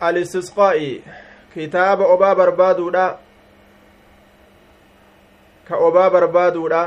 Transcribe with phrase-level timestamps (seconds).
[0.00, 1.02] alistisqaa'i
[1.54, 3.18] kitaaba obaa barbaaduudha
[5.68, 6.82] ka obaa barbaaduudha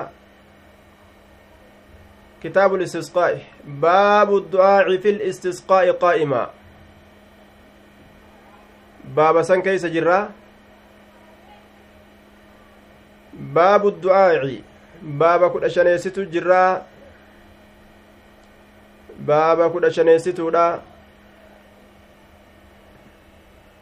[2.41, 6.41] kitaabu listisqaa'i baabu du'aaci fi listisqaa'i qaa'ima
[9.15, 10.17] baaba san keeysa jirra
[13.33, 14.63] baabu du'aaci
[15.21, 16.81] baaba kudha shaneessitu jirraa
[19.31, 20.65] baaba kudha shaneessituudha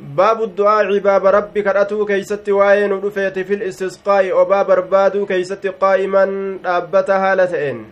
[0.04, 6.40] baabu du'aaci baaba rabbi kadhatuu keeysatti waa'ee nu dhufeeti fil istisqaa'i obaa barbaaduu keeysatti qaa'iman
[6.64, 7.84] dhaabbata haala ta'een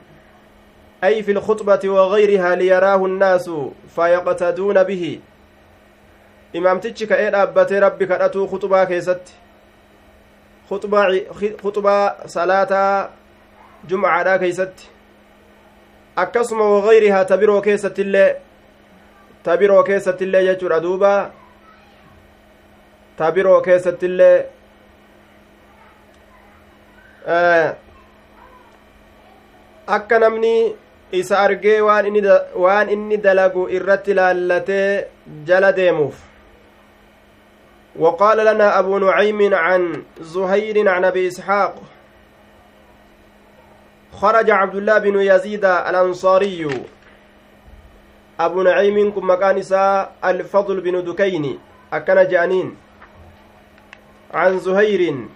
[1.01, 3.49] في الخطبة وغيرها ليراه الناس
[3.95, 5.20] فيقتدون به
[6.55, 9.21] إمامتك كأين أبتي ربي كأتو خطبة كيست
[10.70, 11.25] خطبة
[11.63, 13.09] خطبة صلاة
[13.89, 14.73] جمعة كيست
[16.15, 18.35] akkasuma wagayrihaa tabiroo keessattillee
[19.43, 20.79] tabiroo keessattillee jechuudha
[23.21, 24.45] duuba tabiroo keessattillee
[29.87, 30.75] akka namni
[31.11, 35.07] isa argee waan inni dalagu irratti laallatee
[35.45, 36.15] jala deemuuf.
[37.99, 41.75] وقال لنا أبو نعيم عن زهير عن أبي إسحاق
[44.13, 46.69] خرج عبد الله بن يزيد الأنصاري.
[48.39, 49.63] أبو نعيم كم مكان
[50.25, 51.59] الفضل بن دكين
[51.93, 52.77] أكن جانين.
[54.34, 55.27] عن زهير.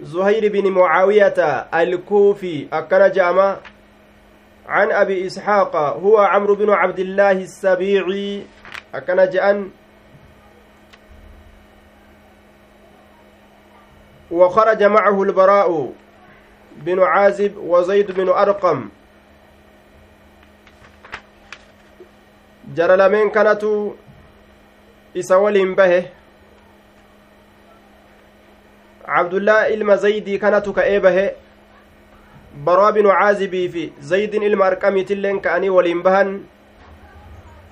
[0.00, 1.38] زهير بن معاوية
[1.74, 3.56] الكوفي أكن جامع.
[4.66, 8.46] عن أبي إسحاق هو عمرو بن عبد الله السبيعي
[8.94, 9.70] أكن جأن.
[14.30, 15.92] وخرج معه البراء
[16.76, 18.88] بن عازب وزيد بن أرقم.
[22.74, 23.64] جرى لمن كانت
[25.18, 26.19] إسوال به
[29.10, 31.30] الله إلما زيدي كانت كأيبه
[32.64, 36.40] براء بن عازبي في زيد إلما أرقمي تلين كأني ولين بهن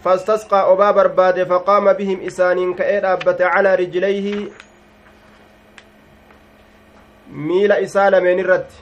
[0.04, 4.48] فاستسقى أبا برباد فقام بهم إسان كأيد أبت على رجليه.
[7.30, 8.76] miila isaa lameen irratti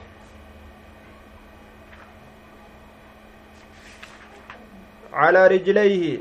[5.11, 6.11] calaa rijlayhi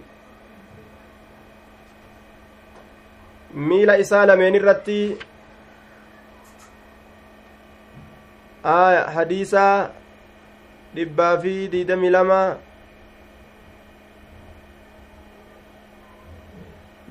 [3.68, 4.98] miila isaa lameen irratti
[8.66, 9.91] aya hadiisaa
[10.94, 12.41] dhibbaa fi diidami lama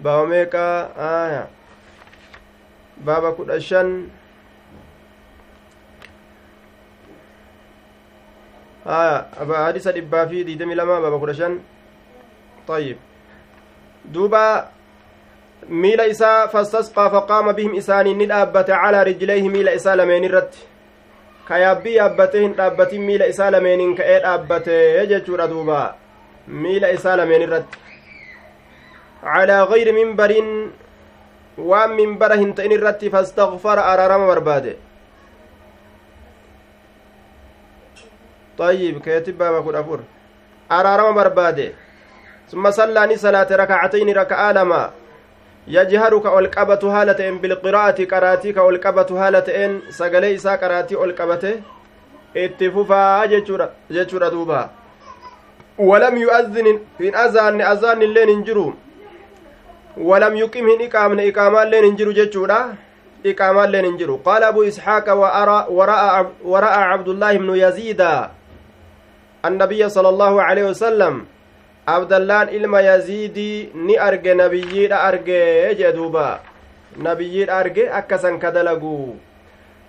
[0.04, 0.80] baaba meeqaa
[1.10, 1.44] aya
[3.10, 3.94] baaba kudha shan
[8.98, 9.16] aya
[9.64, 11.56] hadisa dhibbaa fi diidami lama baaba kudha shan
[12.68, 12.98] طيب
[14.06, 14.68] دوبا
[16.12, 20.75] isaa fastasqaa faqaama bihim isaaniin ni dhaabbate calaa rijlayhi miila isaa lameen irratti
[21.48, 24.80] ka yaabbii yaabbatee hin dhaabbatin miila isaa lameeniin ka'ee dhaabbate
[25.12, 25.82] jechuudha duuba
[26.48, 27.80] miila isaa lameen irratti
[29.22, 30.50] calaa gayri minbariin
[31.72, 34.76] waan minbara hin ta'in irratti fastakfara araarama barbaade
[38.58, 40.00] طيب كاتب بابا كل أفور
[40.72, 41.72] أرارما بربادة
[42.52, 44.92] ثم صلى صلاة ركعتين ركعة لما
[45.68, 51.62] يجهر كالقبة هالة بالقراءة قراتي كالقبة هالة إن سقلي إسا قراتي القبة
[52.38, 53.26] اتفوفا
[53.92, 54.70] جيشورا دوبا.
[55.78, 56.68] ولم يؤذن
[57.02, 58.74] إن أذان أذان اللين انجرو.
[59.98, 62.76] ولم يقم إن إقامن إقاما اللين انجرو جيشورا
[63.26, 64.16] إقاما اللين انجرو.
[64.16, 68.02] قال أبو إسحاق وأرى ورأى, ورأى عبد الله بن يزيد.
[69.46, 71.26] النبي صلى الله عليه وسلم
[71.86, 76.40] abdallaan ilma yaziidii ni arge nabiyyiidha arge jee duuba
[76.98, 79.20] nabiyyiidha arge akkasan ka dalagu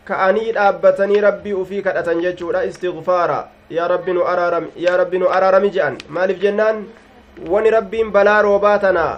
[0.05, 3.39] ka'anii dhaabbatanii rabbii ufii kadhatan jechuudha istigfaara
[3.71, 6.85] yaa rabbi nu araarami yaa je'an maaliif jennaan
[7.49, 9.17] wani rabbiin balaa roobaa tana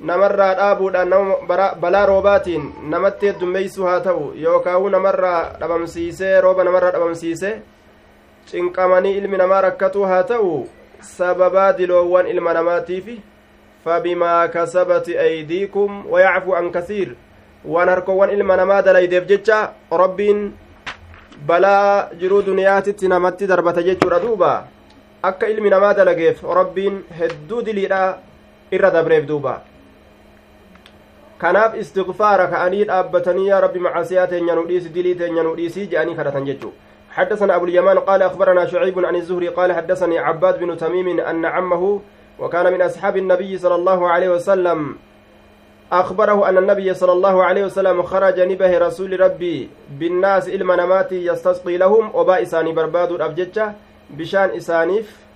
[0.00, 7.52] namarraa dhaabuudhaan nama balaa roobaatiin namatti heddummeeysu haa ta'u yookaawu namarraa dhabamsiisee rooba namarraa dhabamsiise
[8.50, 10.68] cinqamanii ilmi namaa rakkatuu haa ta'u
[11.00, 13.20] sababaa diloowwan ilma namaatiifi
[13.84, 17.14] fabimaa kasabati aydiikum wayacfu an kasiir
[17.64, 20.52] waan harkowwan ilma namaa dalaydeef jecha rabbiin
[21.46, 24.66] balaa jiruu duniyaatitti namatti darbata jechuudha duuba
[25.22, 28.18] akka ilmi namaa dalageef rabbiin hedduu diliidha
[28.72, 29.54] irra dabreef duuba
[31.38, 36.14] kanaaf istigfaara ka'anii dhaabbatanii yaa rabbi macasiyaa teenya nu dhiisi dilii teenya nu dhiisii je'anii
[36.20, 36.72] kadhatan jechuu
[37.16, 42.00] حدثنا أبو اليمان قال أخبرنا شعيب عن الزهري قال حدثني عباد بن تميم أن عمه
[42.38, 44.96] وكان من أصحاب النبي صلى الله عليه وسلم
[45.92, 51.76] أخبره أن النبي صلى الله عليه وسلم خرج نبه رسول ربي بالناس إلما نماتي يستسقي
[51.76, 53.72] لهم وبا إساني برباد الأبججة
[54.10, 55.26] بشان إسانيف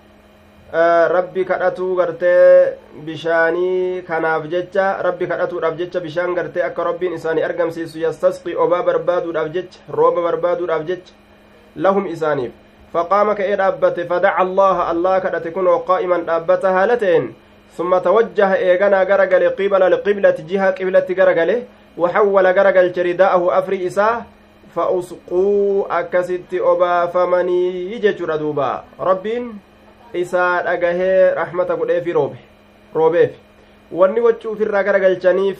[0.72, 7.98] rabbi kadhatuu gartee bishaanii kanaaf jecha rabbi kadhatuudhaaf jecha bishaan gartee akka rabbiin isaanii argamsiisu
[7.98, 11.12] yastasqi obaa barbaaduudhaaf jecha rooba barbaaduudhaaf jecha
[12.14, 12.52] isaaniif
[12.92, 17.32] faqaama ka'ee dhaabbate fadaca allaha allah kadhate kunoo qaa'iman dhaabbata haala ta'een
[17.70, 21.50] ثم توجه إيغانا غرغل قبل القبلة جهة قبلة غرغل
[21.98, 24.22] وحول غرغل رداءه أفري إساه
[24.74, 29.44] فأسقوا أكست أبا فمني يجج دوبا ربين
[30.12, 32.38] isaa dhagahee rahmata godheefi roobe
[32.94, 33.30] roobeef
[33.92, 35.58] wanni wachuufirraa garagalchaniif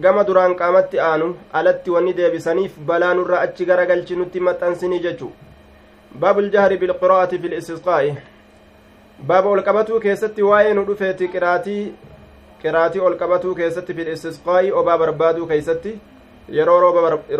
[0.00, 5.32] gama duraan qaamatti aanu alatti wanni deebisaniif balaa nurraa achi garagalchi nutti maxxansinii jechu.
[6.20, 8.16] Baabul jahri bilqiraa'ati fi listisqaa'i
[9.26, 11.94] baaba ol qabatuu keessatti waa'ee nu dhufeeti qiraatii
[12.62, 16.00] qiraatii ol qabatuu keessatti fi listisqaa'i obaa barbaaduu keeysatti
[16.58, 16.80] yeroo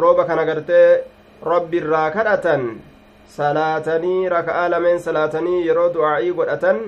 [0.03, 1.05] rooba kana gartee
[1.53, 2.67] rabbi irraa kadhatan
[3.37, 6.81] salaatanii raka'aa lameen salaatanii yeroo du'aa'ii godhatan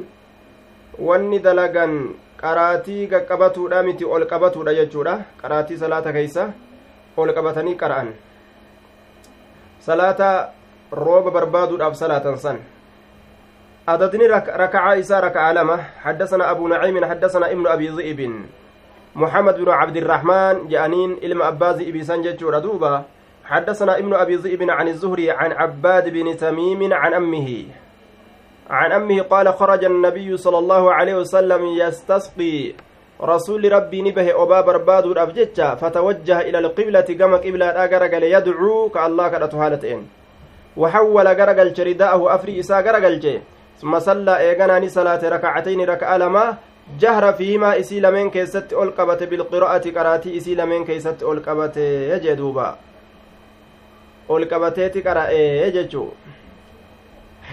[0.98, 6.52] wanni dalagan qaraatii qaqqabatuudha miti ol qabatuudha jechuudha qaraatii salaata keeysa
[7.16, 8.12] ol qabatanii qara'an
[9.80, 10.50] salaata
[10.92, 12.58] rooba barbaaduudhaaf salaatan san
[13.86, 18.20] adadni raka'aa isaa raka'aa lama حدثنا أبو نعيم حدثنا ابن أبي ذئب
[19.16, 23.04] محمد بن عبد الرحمن جانين إلم أبازي إبي سنجد دوبا
[23.44, 27.48] حدثنا ابن أبي ذئب عن الزهري عن عباد بن تميم عن أمه
[28.70, 32.74] عن أمه قال خرج النبي صلى الله عليه وسلم يستسقي.
[33.22, 40.08] رسول ربي نبه أبا برباد الأبجتة فتوجه إلى القبلة كما قبلة أقرقل يدعو كالله هالتين
[40.76, 43.40] وحول قرقل رداءه أفري إسا قرقل
[43.78, 46.56] ثم صلى إيقناني صلاة ركعتين ركع لما
[47.00, 52.76] جهر فيهما إسي لمن كيست ألقبت بالقراءة قراتي إسي لمن كيست ألقبت يجدوبا.
[54.28, 55.68] ol qabateeti qara'ee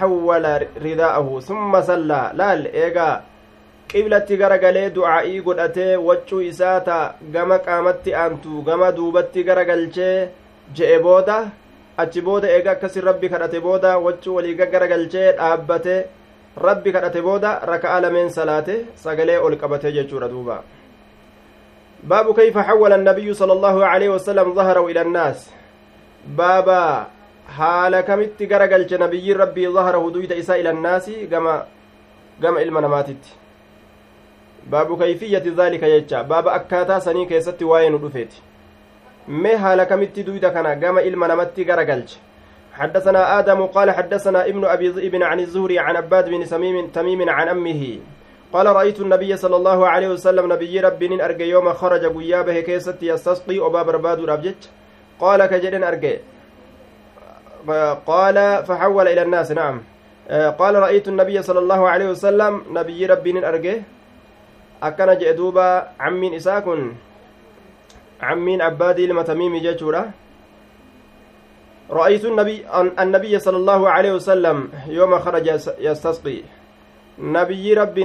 [0.02, 0.54] hawwala
[0.86, 3.16] ridaa'ahu summa sallaa laal eegaa
[3.92, 6.98] qiblatti garagalee du'aa'ii godhatee waccuu isaa ta
[7.34, 10.18] gama qaamatti aantu gama duubatti garagalchee
[10.76, 11.38] je'e booda
[12.04, 15.96] achi booda eega akkasin rabbi kadhate booda waccuu walii garagalchee dhaabbate
[16.68, 20.64] rabbi kadhate booda raka'a lameen salaate sagalee ol qabate jechuudha duuba
[22.04, 25.50] baabu kayfa xawwala annabiyyu sala allahu aleyhi wasalam zaharahu ila annaas
[26.26, 27.08] baaba
[27.58, 31.54] haala kamitti garagalche nabiyyiin rabbii zaharahu duyda isaa ila annaasi gama
[32.40, 33.38] gama ilma namaatitti
[34.70, 38.44] baabu kayfiyyati dhaalika jecha baaba akkaataa sanii keessatti waa'ee nu dhufeeti
[39.28, 42.20] mee haala kamitti duyda kana gama ilma namatti garagalche
[42.72, 47.48] حدثنا آدم قال حدثنا ابن أبي ذئب عن الزهري عن عباد بن سميم تميم عن
[47.48, 48.00] أمه
[48.54, 53.60] قال رأيت النبي صلى الله عليه وسلم نبي ربي أرجى يوم خرج قيابه كيست يستسقي
[53.60, 54.70] أبا برباد ربجت
[55.20, 56.16] قال كجدن أرجع
[58.08, 59.82] قال فحول إلى الناس نعم.
[60.60, 63.76] قال رأيت النبي صلى الله عليه وسلم نبي ربي أرجع
[64.84, 66.92] أكن جدوبا عمين إساكن.
[68.22, 70.12] عمين عبادي لما تميمي جاتورا
[71.90, 72.66] رأيت النبي
[73.00, 75.48] النبي صلى الله عليه وسلم يوم خرج
[75.80, 76.40] يستسقي.
[77.20, 78.04] نبي ربي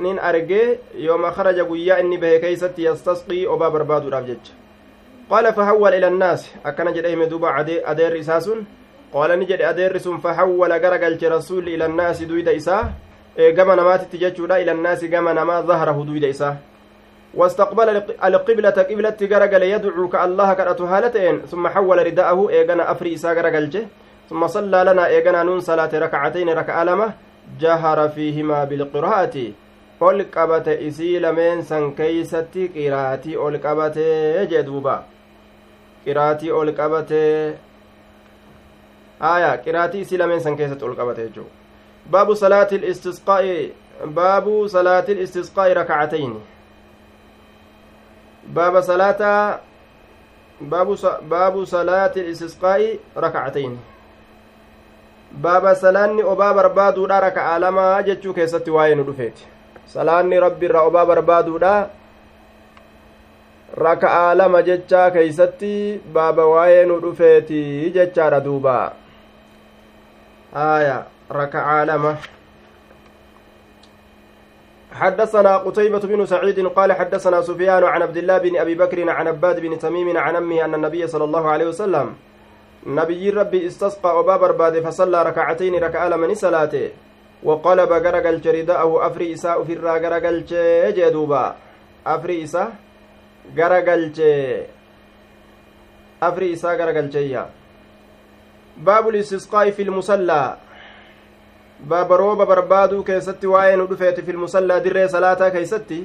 [0.00, 4.44] نين أرجع يوم خرج قيا إني به كيست يستسقي أبا برباد رابجج
[5.30, 6.54] قال فحول إلى الناس.
[6.66, 8.22] أكن جدهم دوبا أدير
[9.08, 12.88] إساسون قال نجد أدير سن فحول غرقل رسول إلى الناس دويد إساه
[13.54, 16.56] gama namaatitti jechuudha ila annaasi gama namaa zahrahu duyda isaa.
[17.34, 17.88] واستقبل
[18.24, 23.86] القبلة قبلة غرقل يدعو كالله كرأت هالتين ثم حول رداءه إيغانا أفري إسا غرقل
[24.30, 27.12] ثم صلى لنا إيغانا نون صلاة ركعتين ركع لمه
[27.60, 29.52] جهر فيهما بالقراءة
[30.00, 35.04] ol qabate isii lameen san keeysatti qiraatii ol qabate jee duuba.
[36.04, 37.54] Qiraatii ol qabatee
[39.20, 41.46] aya qiraatii isii lameen san keessatti ol qabate jechuu
[42.10, 43.72] baabu salaati istisqaa'i
[44.14, 46.40] baabu salaati istisqaa'i rakacatayni
[48.54, 49.60] baaba salaataa
[50.60, 50.96] baabu
[51.28, 53.78] baabu salaati istisqaa'i rakacatayni
[55.32, 59.46] baaba salaanni obaa barbaaduudha raka'a lamaa jechuu keessatti waa'ee nu dhufeeti.
[59.86, 61.72] Salaanni rabbi irraa obaa barbaaduudha
[63.76, 68.92] raka'aa lama jechaa keeysatti baaba waa'ee nu dhufeeti jechaadha duuba
[70.54, 72.16] aya raka'aa lama
[74.88, 79.60] حدثنا قتيبة بن سعيد قال حدثنا سفيان عن عبد الله بن أبي بكر عن عباد
[79.60, 82.14] بن تميم عن أمه أن النبي صلى الله عليه وسلم
[82.86, 86.90] نبي ربي استسقى أبا برباد فصلى ركعتين ركع لمن صلاته
[87.42, 90.44] وقلب غرقل رداءه أفري إساء في الرا غرقل
[92.06, 92.72] أفري إساء
[93.56, 94.12] غرقل
[96.22, 97.06] أفري إساء غرقل
[98.78, 100.56] باب الاستسقاء في المصلى
[101.88, 105.98] baaba rooba barbaaduu keessatti waa'ee nu dhufeeti filmusallaa dirree salaataa keeysatti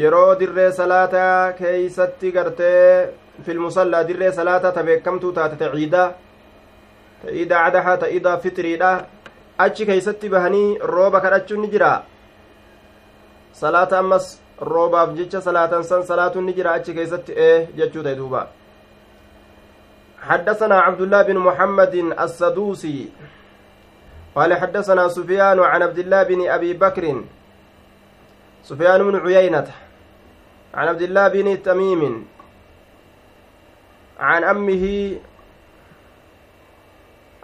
[0.00, 3.08] yeroo dirree salaataa keeysatti gartee
[3.46, 6.06] filmusallaa dirree salaataa ta beekamtuu taate ta ciidaa
[7.24, 8.92] ta iida cadaha ta iida fitriidha
[9.66, 11.92] achi keeysatti bahanii rooba kadhachuun ni jira
[13.62, 14.32] salaata ammas
[14.72, 18.46] roobaaf jecha salaatan san salaatuun ni jira achi keeysatti ee jechuu ta'e duuba
[20.22, 23.08] حدثنا عبد الله بن محمد السدوسي
[24.34, 27.24] قال حدثنا سفيان عن عبد الله بن أبي بكر
[28.62, 29.66] سفيان بن عيينة
[30.74, 32.26] عن عبد الله بن تميم
[34.18, 35.16] عن أمه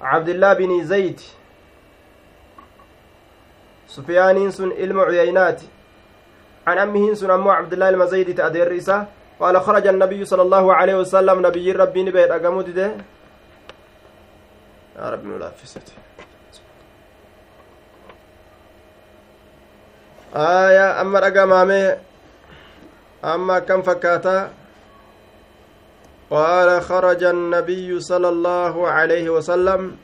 [0.01, 1.21] عبد الله بن زيد.
[3.89, 5.61] سفيان سن علم عيينات
[6.67, 9.07] عن أمه سن أمه عبد الله المزيد تأدير رسا
[9.41, 12.87] قال خرج النبي صلى الله عليه وسلم نبي ربي نبيت أقامود ده
[14.99, 15.93] يا رب ملافسته
[20.35, 21.81] aayaa amma dhagamaame
[23.23, 24.51] amma akkam fakkaata
[26.29, 29.97] qaala kharaja annabiyyu sala allaahu alayhi wasalam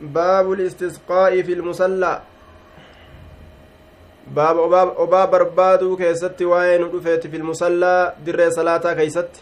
[0.00, 2.22] baabu listisqaa'i fi lmusallaa
[4.34, 9.40] baaba obaa barbaaduu keessatti waa'ee nu dhufeeti fi lmusallaa dirree salaataa keeysatti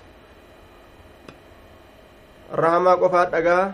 [2.62, 3.64] rahamaa qofaa dhagaa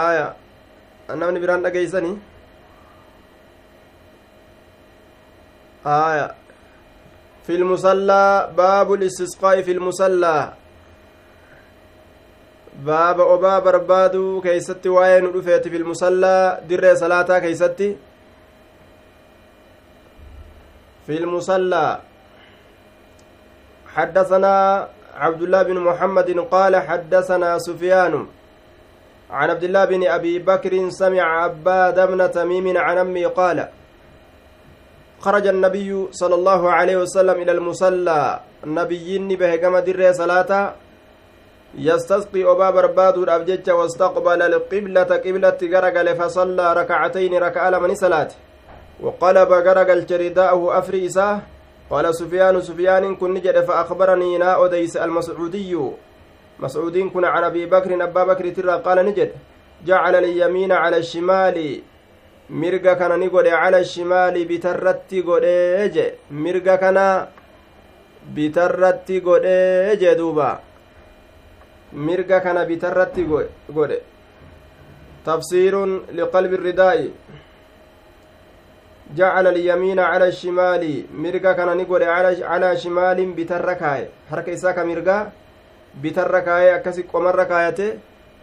[0.00, 0.26] aya
[1.22, 2.12] namni biraan dhageeysani
[5.84, 6.26] aya
[7.46, 10.42] fi lmusallaa baabu listisqaa'i fi lmusallaa
[12.84, 17.88] baaba obaa barbaaduu keeysatti waa'ee nu dhufeeti fi lmusallaa dirree salaataa keeysatti
[21.10, 21.86] في المصلى.
[23.94, 24.54] حدثنا
[25.24, 28.14] عبد الله بن محمد قال حدثنا سفيان
[29.30, 33.58] عن عبد الله بن أبي بكر سمع عباد بن تميم عن أمي قال
[35.20, 35.90] خرج النبي
[36.20, 38.22] صلى الله عليه وسلم إلى المصلى.
[38.90, 40.52] به كما در صلاة.
[41.78, 48.28] يستسقي أبا برباد الأبجج واستقبل القبلة قبلة غرقل فصلى ركعتين ركع من صلاة
[49.02, 51.40] وقلب غرقل جرداءه أفري إساه
[51.90, 55.78] قال سفيان سفيان كن نجد فأخبرني نا أديس المسعودي
[56.60, 59.30] مسعودين كن عن أبي بكر أبا بكر ترى قال نجد
[59.86, 61.80] جعل اليمين على الشمال
[62.98, 67.28] kana ni godhe cala shimaali bitarratti godhee je mirga kana
[68.34, 70.60] bitarratti godhee je duuba
[71.92, 74.02] mirga kana bitarratti godhe
[75.24, 77.12] tafsiirun liqalbi ridaa'i
[81.54, 85.32] kana ni godhe calaa shimaalin bitarra kaaye harka isaa ka mirgaa
[85.94, 87.98] bitarra kaayee akkasi qomarra kaayate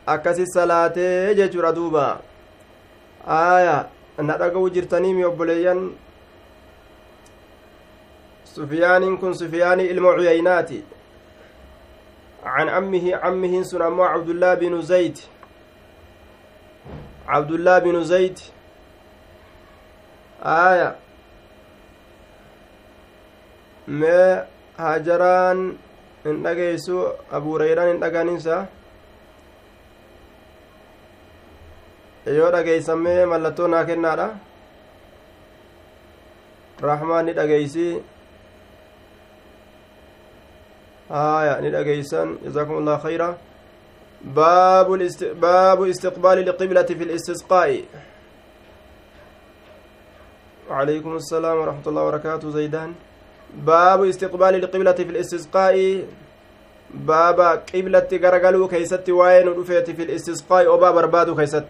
[0.05, 2.21] akkasi salaatee jechuudha duuba
[3.27, 5.91] aaya na dhaga'u jirtaniimi obboleeyyan
[8.55, 10.83] sufiyaaniin kun sufiyaanii ilma cuyaynaati
[12.47, 15.17] عن عمه عمه سن أمو عبد الله بن زيد
[17.27, 17.79] عبد الله
[20.43, 20.95] آية
[23.87, 24.45] ما
[24.77, 25.77] هاجران
[26.27, 26.95] hin dhageeysu
[27.37, 28.55] abu hurayraan hin dhagaaninsa
[32.37, 34.27] yoo dhageeysamee mallattoo naa kennaadha
[36.89, 37.87] rahmaan ni dhageeysi
[41.13, 43.29] haya ni dhageeysan jazakum allah khayra
[44.35, 45.23] باب الاست...
[45.23, 46.89] باب استقبال القبلة
[50.67, 52.93] في وعليكم السلام ورحمة الله وبركاته زيدان.
[53.63, 56.03] باب استقبال القبلة في الاستسقاء.
[56.93, 57.39] باب
[57.73, 61.65] قبلة غرغلو كيست وين رفيت في الاستسقاء وباب بربادو كيست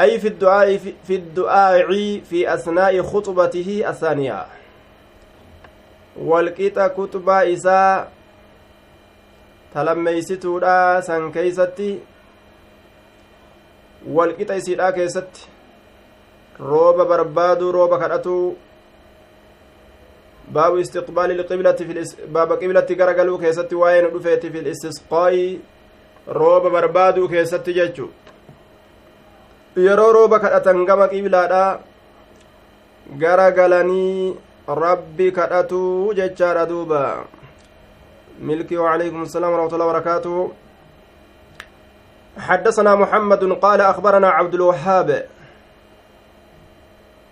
[0.00, 4.46] أي في الدعاء في الدعاء في أثناء خطبته الثانية.
[6.16, 8.08] والقيت كتب إساء
[9.74, 11.98] تلميستودا سن كيستي
[14.08, 15.53] والقيت إسيدا كيستي.
[16.60, 18.56] Rooba barbaaduu rooba kadhatuu
[20.48, 21.84] baabu istiqbaali lqiblati
[22.28, 25.46] baaba qiblatti garagaluu keessatti waa'ee nu dhufeeti fi listisqaa'i
[26.40, 28.10] rooba barbaaduu keessatti jechu
[29.76, 31.64] yeroo rooba kadhatan gama qiblaadha
[33.18, 34.36] garagalanii
[34.68, 37.02] rabbi kadhatuu jechaadha duuba
[38.40, 40.52] ملكي وعليكم السلام ورحمة الله وبركاته
[42.38, 45.26] حدثنا محمد قال أخبرنا عبد الوهاب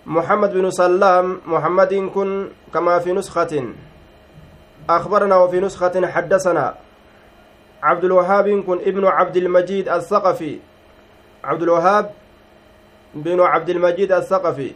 [0.06, 3.74] محمد بن سلام محمد كن كما في نسخة.
[4.90, 6.74] أخبرنا وفي نسخة حدثنا
[7.82, 10.58] عبد الوهاب كن ابن عبد المجيد الثقفي.
[11.44, 12.10] عبد الوهاب
[13.14, 14.72] بن عبد المجيد الثقفي.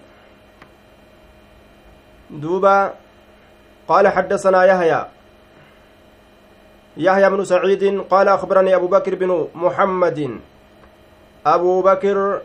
[2.30, 2.94] دوبا
[3.88, 5.06] قال حدثنا يحيى.
[6.96, 10.40] يحيى بن سعيد قال أخبرني أبو بكر بن محمد.
[11.46, 12.40] أبو بكر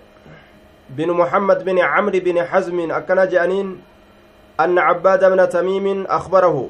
[0.98, 3.82] بن محمد بن عمرو بن حزم أكن جانين
[4.60, 6.70] أن عباد بن تميم أخبره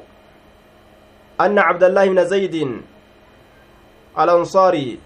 [1.40, 2.82] أن عبد الله بن زيد
[4.18, 4.98] الأنصاري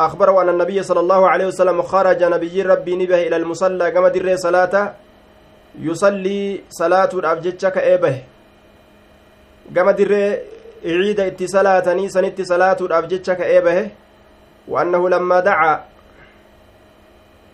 [0.00, 4.36] أخبره أن النبي صلى الله عليه وسلم خرج نبي ربي نبه إلى المصلى كما در
[4.36, 4.94] صلاة
[5.78, 8.16] يصلي صلاة الأبجتشك إيبه
[9.76, 10.12] كما در
[10.84, 13.88] عيد اتصالاتني سنت صلاة الأبجتشك إيبه
[14.68, 15.89] وأنه لما دعا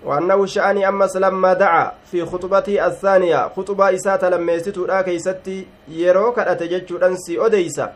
[0.04, 6.62] وأنه شأني أمس لما دعا في خطبته الثانية خطبة إسات لما يستو كيستي يرو كدأت
[6.62, 7.92] جتشودان سي أديسا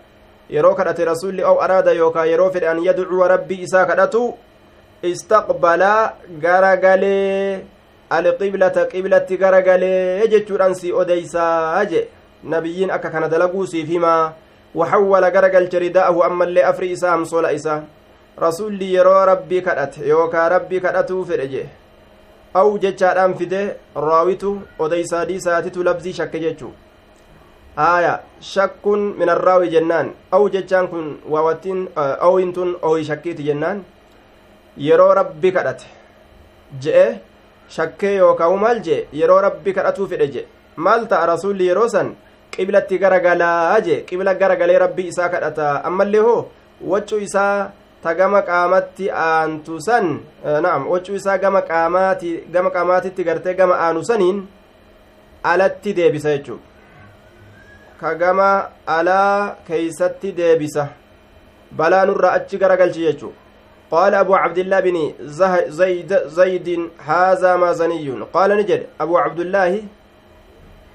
[0.51, 4.35] rasulli aw araada yookaa yeroo fedhe an yadcuwa rabbii isaa kadhatu
[5.03, 7.63] istaqbalaa garagalee
[8.11, 12.09] alqiblata qiblatti garagalee jechuudhan si odeysaa je
[12.45, 14.33] nabiyyiin akka kana dalaguu siif himaa
[14.75, 17.83] waxawwala garagalche rida'ahu ammallee afri isaa hamsola isa
[18.37, 21.69] rasulli yeroo rabbii kadhate yookaa rabbii kadhatuu fedhe jee
[22.55, 26.73] aw jechaadhaan fide raawitu odeysaadii saatitu labzii shakke jechuu
[27.77, 30.13] aya shakkun min arraawi jennaan.
[30.33, 33.85] Aw jechaan kun waawattiin awiin tun owi shakkiiti jennaan.
[34.77, 35.87] Yeroo rabbi kadhate.
[36.83, 37.21] Je'e
[37.69, 39.07] shakkee yookaan maal jee?
[39.13, 42.17] Yeroo rabbi kadhatuu fedhe je maal ta'a rasuulli yeroo san?
[42.51, 46.49] Qiblatti garagalaa je qibla garagalee rabbi isaa kadhata ammallee hoo
[46.93, 47.71] waccuu isaa
[48.03, 54.05] ta gama qaamatti aantu san na'am waccuu isaa gama qaamaati gama qaamaatitti gartee gama aanu
[54.05, 54.39] saniin
[55.53, 56.63] alatti deebisa jechuudha
[58.01, 58.49] ka gama
[58.87, 60.89] alaa keeysatti deebisa
[61.83, 63.39] balaa nurraa achi garagalchi jechuudha
[63.91, 64.97] قال أبو عبد الله بن
[65.69, 69.83] زيد زيد هذا مازني قال نجد أبو عبد الله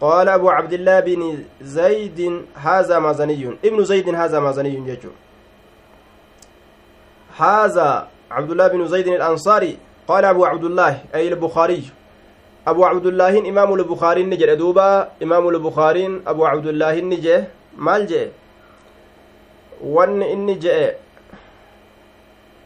[0.01, 4.39] قال أبو عبد الله بن زيد هذا مازني ابن زيد هذا
[7.37, 9.77] هذا عبد الله بن زيد الأنصاري.
[10.07, 11.83] قال أبو عبد الله أي البخاري.
[12.67, 14.49] أبو عبد الله إمام البخاري نجد.
[14.57, 17.43] دوبا إمام البخاري أبو عبد الله نجي
[17.77, 18.31] مال جي
[19.83, 20.59] ون إني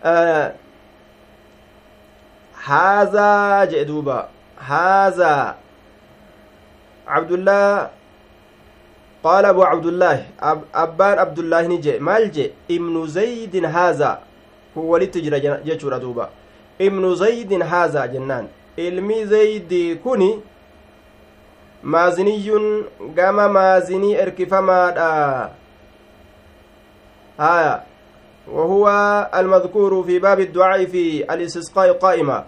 [0.04, 0.54] آه
[2.64, 4.30] هذا جي دوبا
[4.60, 5.56] هذا
[7.08, 7.90] عبد الله
[9.24, 14.29] قال أبو عبد الله أب أبان عبد الله نجي مال جي ابن زيد هذا.
[14.78, 16.30] هو لتجرى جيشورا دوبا.
[16.82, 18.48] ابن زيد هذا جنان.
[18.80, 20.42] ilmi zaydi kun
[21.84, 25.50] maaziniyyun gama maazinii erkifamaadha
[27.38, 27.84] haya
[28.50, 28.86] وهو
[29.36, 32.46] المذكور في باب الدعاء في الاستسقاء قائما.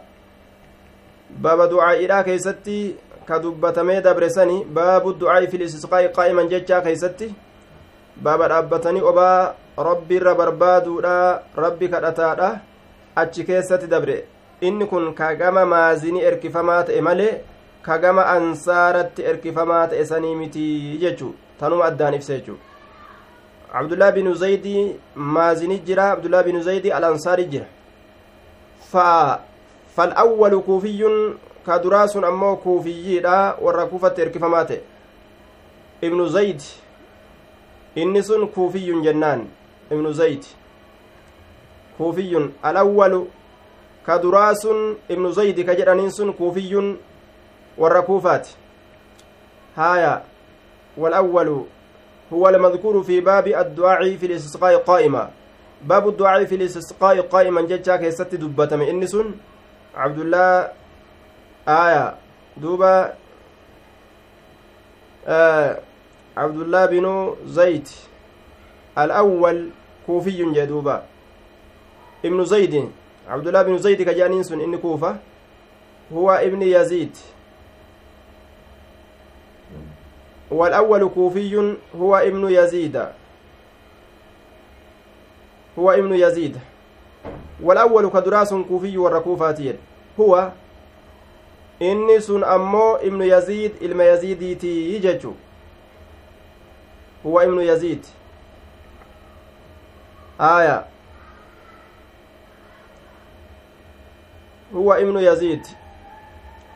[1.30, 2.96] باب دعاء إلى كيستي
[3.30, 4.64] كدبتمي دبرسني.
[4.64, 7.34] باب الدعاء في الاستسقاء قائما ججا كيستي.
[8.18, 9.02] باب الأبتني
[9.82, 11.02] أبا ربي ربربادو
[11.58, 12.58] ربي كرتادا
[13.18, 14.24] أتش كيستي دبري
[14.62, 17.42] inni kun kagama maazinii erkifamaa ta'e malee
[17.82, 20.66] kagama ansaaratti erkifamaa ta'e sanii miti
[21.02, 22.58] jechuu tanuma addaan ibsa jechuu
[23.74, 24.74] abdullah binu zaydi
[25.16, 27.66] maazinii jira abdullah binu zaydi alansaari jira
[28.92, 29.40] fa
[29.96, 31.18] falawwalu kuufiyyun
[31.66, 34.82] ka duraa sun ammoo kuufiyyiidha warra kuufatti erkifamaa ta'e
[36.02, 36.62] ibnu zayd
[37.96, 39.48] inni sun kuufiyyun jennaan
[39.92, 40.46] ibnu zayd.
[41.98, 43.28] Kuufiyyun alawwalu
[44.06, 46.98] ka duraa sun ibnu zaydi ka jedhaniin sun kuufiyyun
[47.78, 48.56] warra kuufaati.
[49.76, 50.22] Haaya
[50.98, 51.66] والأول
[52.34, 55.30] هو المذكور في باب الدعاء في الاستسقاء قائما
[55.82, 59.40] باب الدعاء في الاستسقاء قائما ججا كيست دبتم إنسون
[59.96, 60.70] عبد الله
[61.68, 62.16] آية
[62.58, 63.14] دوبا
[65.28, 65.78] آه
[66.38, 67.88] عبد الله بن زيد
[68.98, 69.70] الأول
[70.08, 71.04] كوفي جدوبا
[72.26, 72.90] ابن زيد
[73.30, 75.16] عبد الله بن زيد كجانين سن إن كوفة.
[76.14, 77.18] هو ابن يزيد.
[80.52, 83.06] والأول كوفي هو ابن يزيد.
[85.80, 86.58] هو ابن يزيد.
[87.64, 89.78] والأول كدراس كوفي والركوفاتين
[90.20, 90.52] هو
[91.82, 95.34] ammoo ibnu yaziid ilma yaziidiitii jechu
[97.24, 98.04] huwa ibnu yaziid
[100.42, 100.86] آية.
[104.76, 105.68] هو ابن يزيد.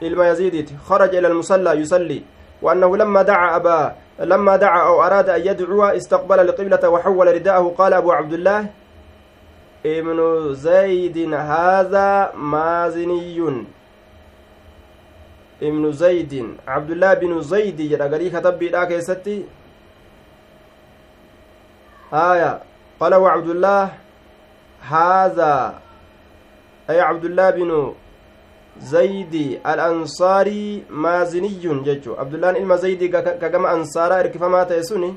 [0.02, 2.22] إلما يزيد خرج إلى المصلى يصلي.
[2.62, 7.94] وأنه لما دعا أبا لما دعا أو أراد أن يدعو استقبل القبلة وحول رداءه قال
[7.94, 8.68] أبو عبد الله
[9.86, 10.20] ابن
[10.54, 13.66] زيد هذا مازني.
[15.62, 16.34] ابن زيد
[16.68, 19.46] عبد الله بن زيد jedha garii katabbiidha keessatti
[22.14, 22.75] آية.
[23.06, 23.84] قال وعبد الله
[24.82, 25.54] هذا
[26.90, 27.94] أي عبد الله بن
[28.82, 31.48] زيد الأنصاري مازني
[31.86, 32.14] ججو.
[32.18, 33.02] عبد الله إلما زيد
[33.42, 35.16] كجمع أنصارا إركفما تيسوني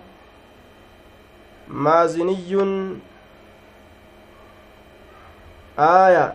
[1.69, 2.37] مازني
[5.79, 6.27] آية.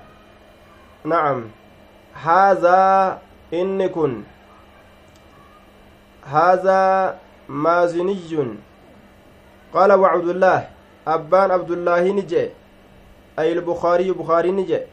[1.06, 1.40] نعم.
[2.14, 2.82] هذا
[3.54, 4.26] inni kun
[6.32, 7.14] haazaa
[7.48, 8.58] maaziniyyun
[9.74, 10.62] qaala wacabdullaah
[11.06, 12.52] abbaan abdullaahi ni jedhe
[13.38, 14.88] ay ilbukaariyu bukaarii ni jedhe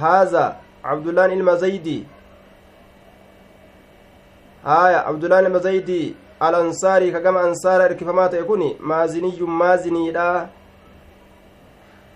[0.00, 2.06] haazaa cabdullaan ilma zaydii
[4.64, 10.48] haya abdullaan ilma zaydii alansaarii kagama ansaara erkifamaa ta'e kun maaziniyyun maaziniidha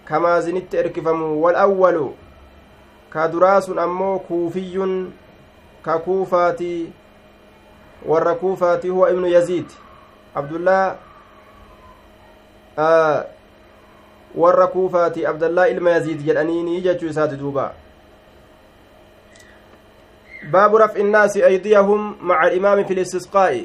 [0.04, 2.14] ka maazinitti erkifamu wal awwalu
[3.10, 5.12] ka duraa sun ammoo kuufiyyun
[5.82, 6.92] ka kuufaati
[8.06, 9.66] warra kuufaati huwa ibnu yaziid
[10.34, 10.96] abdullah
[14.34, 17.74] warra kuufaati abdallaa ilma yaziid jedhaniini jechuu isaati duuba
[20.52, 23.64] باب رفع الناس أيديهم مع الإمام في الاستسقاء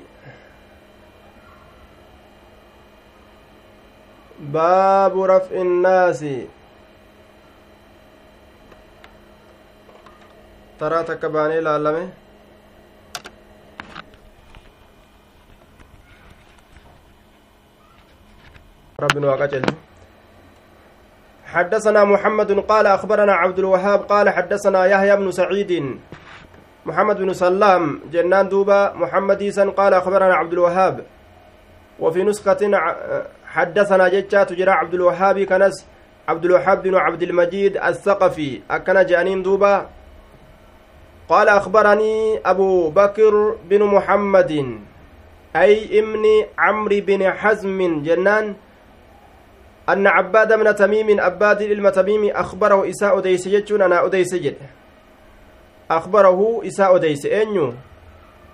[4.39, 6.25] باب رفع الناس
[10.79, 12.03] taraa takka baanee ilaalame
[18.99, 19.65] ربنا وقتل.
[21.45, 25.97] حدثنا محمد قال أخبرنا عبد الوهاب قال حدثنا يحيى بن سعيد.
[26.85, 31.05] محمد بن سلام جنان دوبا محمد إيسان قال أخبرنا عبد الوهاب.
[31.99, 32.61] وفي نسخة
[33.47, 35.85] حدثنا جتشا تجرى عبد الوهاب كنس
[36.27, 38.61] عبد الوهاب بن عبد المجيد الثقفي.
[38.71, 39.89] أكن جانين دوبا.
[41.29, 44.51] قال أخبرني أبو بكر بن محمد.
[45.55, 46.23] أي ابن
[46.57, 48.55] عمرو بن حزم جنان
[49.89, 54.55] أن عباد بن تميم عباد إلما تميم أخبره إساء أديس جتشون أنا أديس جد.
[55.91, 57.25] أخبره إساء أديس.
[57.25, 57.73] أنيو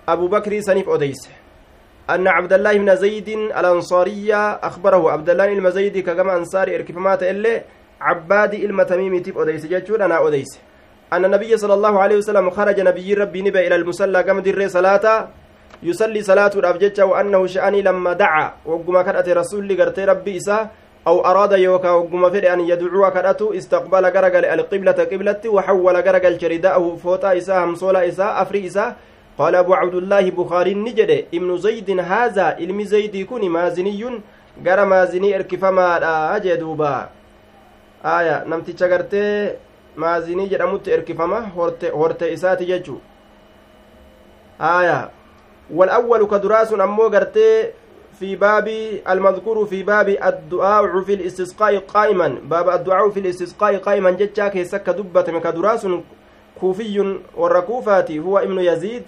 [0.08, 1.30] أبو بكر سنيف أديس.
[2.10, 5.10] أن عبد الله بن زيد الأنصارية أخبره.
[5.10, 7.62] عبد الله بن زيد كما أنصاري إركفمات إلي.
[8.00, 10.58] عباد إلما تميم تيب أديس جتشون أنا أديس.
[11.12, 15.28] أن النبي صلى الله عليه وسلم خرج نبي ربي نبى إلى المصلى قام در صلاة.
[15.82, 18.52] يصلي صلاة الأبجج وأنه شأني لما دعا.
[18.66, 20.70] وقم كرأت رسول قرتي ربي إساه
[21.06, 26.96] أو أراد يوكا وقم فر أن يدعو كرأته استقبل قرقل القبلة قبلة وحول قرقل شرداءه
[27.02, 28.96] فوتا إساه همصولا إساه أفري إساه
[29.38, 34.20] قال أبو عبد الله بخاري نجد ابن زيد هذا علم زيد يكون مازني
[34.64, 37.08] maazinii erkifamaadha jee duuba
[38.02, 39.56] aya namticha gartee
[39.96, 41.40] maazinii jedhamutti erkifama
[41.94, 43.00] horte isaati jechu
[44.58, 45.10] aya
[45.70, 47.70] والأول كدراس أمو قرتي
[48.20, 48.68] في باب
[49.08, 52.28] المذكور في باب الدعاء في الاستسقاء قائما.
[52.28, 55.86] باب الدعاء في الاستسقاء قائما جتشا كيسك دبة كدراس
[56.60, 59.02] كوفي والركوفات هو ابن يزيد.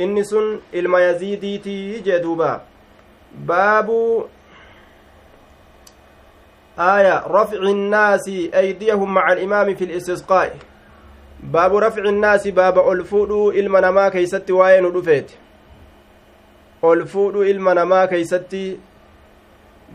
[0.00, 0.34] إنس
[0.74, 2.60] إلما يزيديتي جدوبا.
[3.34, 3.88] باب
[6.78, 10.56] آية رفع الناس أيديهم مع الإمام في الاستسقاء.
[11.42, 15.30] باب رفع الناس باب ألفودو إلما نما كيست وين رفيت
[16.84, 18.56] ألفودو إلما نما كيست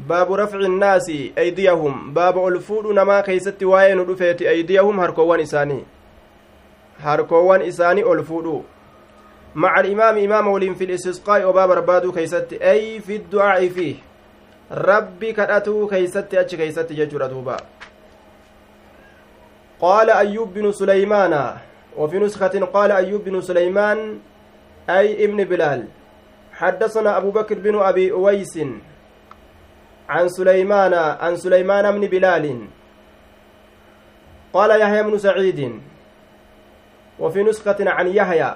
[0.10, 5.84] باب رفع الناس أيديهم باب ألفودو نما كيست وين رفيت أيديهم هركوان إساني
[7.00, 8.62] هركوان إساني ألفودو
[9.56, 13.96] مع الإمام إمام ولين في الاستسقاء وباب ربادو كيست أي في الدعاء فيه
[14.74, 17.58] rabbi kadhatuu keeysatti achi keeysatti jechuudha duuba.
[19.84, 21.58] قال أيوب بن سليمان
[21.98, 24.19] وفي نسخة قال أيوب بن سليمان
[24.89, 25.88] أي ابن بلال
[26.54, 28.60] حدثنا أبو بكر بن أبي أويس
[30.10, 32.46] عن سليمان عن سليمان بن بلال.
[34.54, 35.60] قال يحيى بن سعيد
[37.20, 38.56] وفي نسخة عن يحيى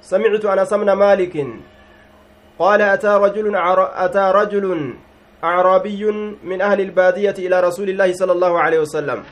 [0.00, 1.46] سمعت أنس بن مالك
[2.58, 3.56] قال أتى رجل
[4.04, 4.94] أتى رجل
[5.44, 6.04] أعرابي
[6.44, 9.22] من أهل البادية إلى رسول الله صلى الله عليه وسلم.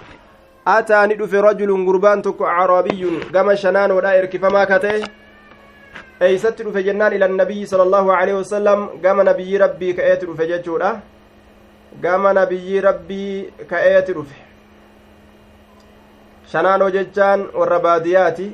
[0.66, 3.02] أتى ندف رجل قربان تك أعرابي
[3.34, 5.25] قام شنان ولا إركفما كته.
[6.20, 10.90] ستر في جنان إلى النبي صلى الله عليه وسلم قام نبي ربي كأتر في ججورة
[12.02, 14.36] gama nabiyyii rabbii ka'eeti dhufe
[16.52, 18.52] shanaanoo jechaan warra baadiyaati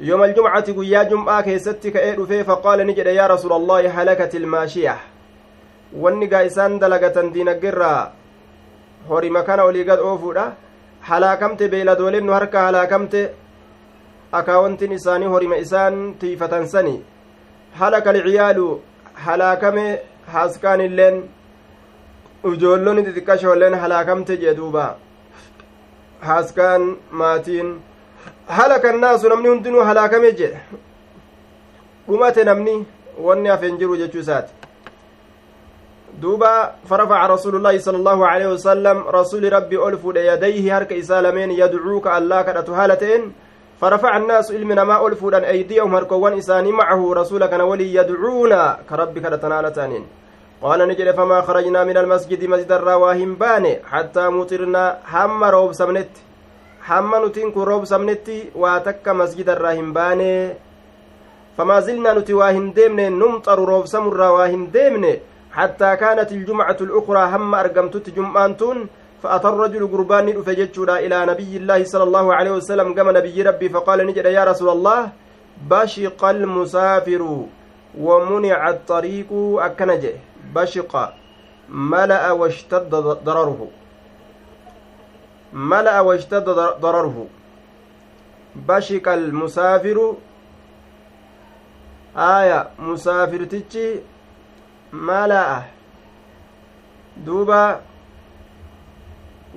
[0.00, 4.96] يوم الجمعة قيا جمعة كيستي كأي رفي فقال نجد يا رسول الله هلكت الماشية
[6.02, 8.12] wanni gaa isaan dalagatan diinaggeirraa
[9.08, 10.44] horii makana olii gad oofuudha
[11.00, 13.20] halaakamte beeyladooleen nu harka halaakamte
[14.38, 16.94] akaawontiin isaanii horima isaan tiifatan sani
[17.80, 18.66] halaka alciyaalu
[19.26, 19.86] halaakame
[20.34, 21.16] haaskaan illeen
[22.52, 24.84] ijoollonni xixiqqashoolleen halaakamte jee duuba
[26.28, 27.70] haaskaan maatiin
[28.58, 30.60] halaka annaasu namni hundinuu halaakame jedhe
[32.08, 32.76] dhumate namni
[33.28, 34.52] wanni hafeen jiru jechuu isaati
[36.22, 36.50] duuba
[36.88, 42.12] farafaca rasuulullaahi sala allahu aleyhi wasalam rasuli rabbi ol fuudhe yadayhi harka isaa lameen yadcuuka
[42.18, 42.44] allaa
[43.84, 49.62] فرفع الناس علم نما ألفودا أيديهم هركوان إساني معه رسول كان ولي يدعونا كرب كرتنا
[49.62, 50.04] لتانين
[50.62, 53.80] قال نجد فما خرجنا من المسجد مسجد الرواهم باني.
[53.84, 56.08] حتى مطرنا هم روب سمنت.
[56.88, 60.54] هم نتنك روب سمنت واتك مسجد الراهم باني.
[61.58, 65.04] فما زلنا نتواهن ديمن نمطر روب سمر رواهم ديمن.
[65.52, 68.86] حتى كانت الجمعة الأخرى هم أرقمتت جمعانتون
[69.24, 74.06] فأتى الرجل قربان فجتشنا إلى نبي الله صلى الله عليه وسلم كما نبي ربي فقال
[74.06, 75.00] نجد يا رسول الله
[75.70, 77.22] بشق المسافر
[77.98, 79.30] ومنع الطريق
[79.68, 80.14] أكنجه.
[80.54, 80.92] بشق
[81.68, 82.90] ملأ واشتد
[83.24, 83.60] ضرره.
[85.52, 86.48] ملأ واشتد
[86.84, 87.26] ضرره.
[88.68, 89.98] بشق المسافر.
[92.16, 93.88] آية مسافر تجي
[94.92, 95.62] ملأ.
[97.16, 97.93] دوبا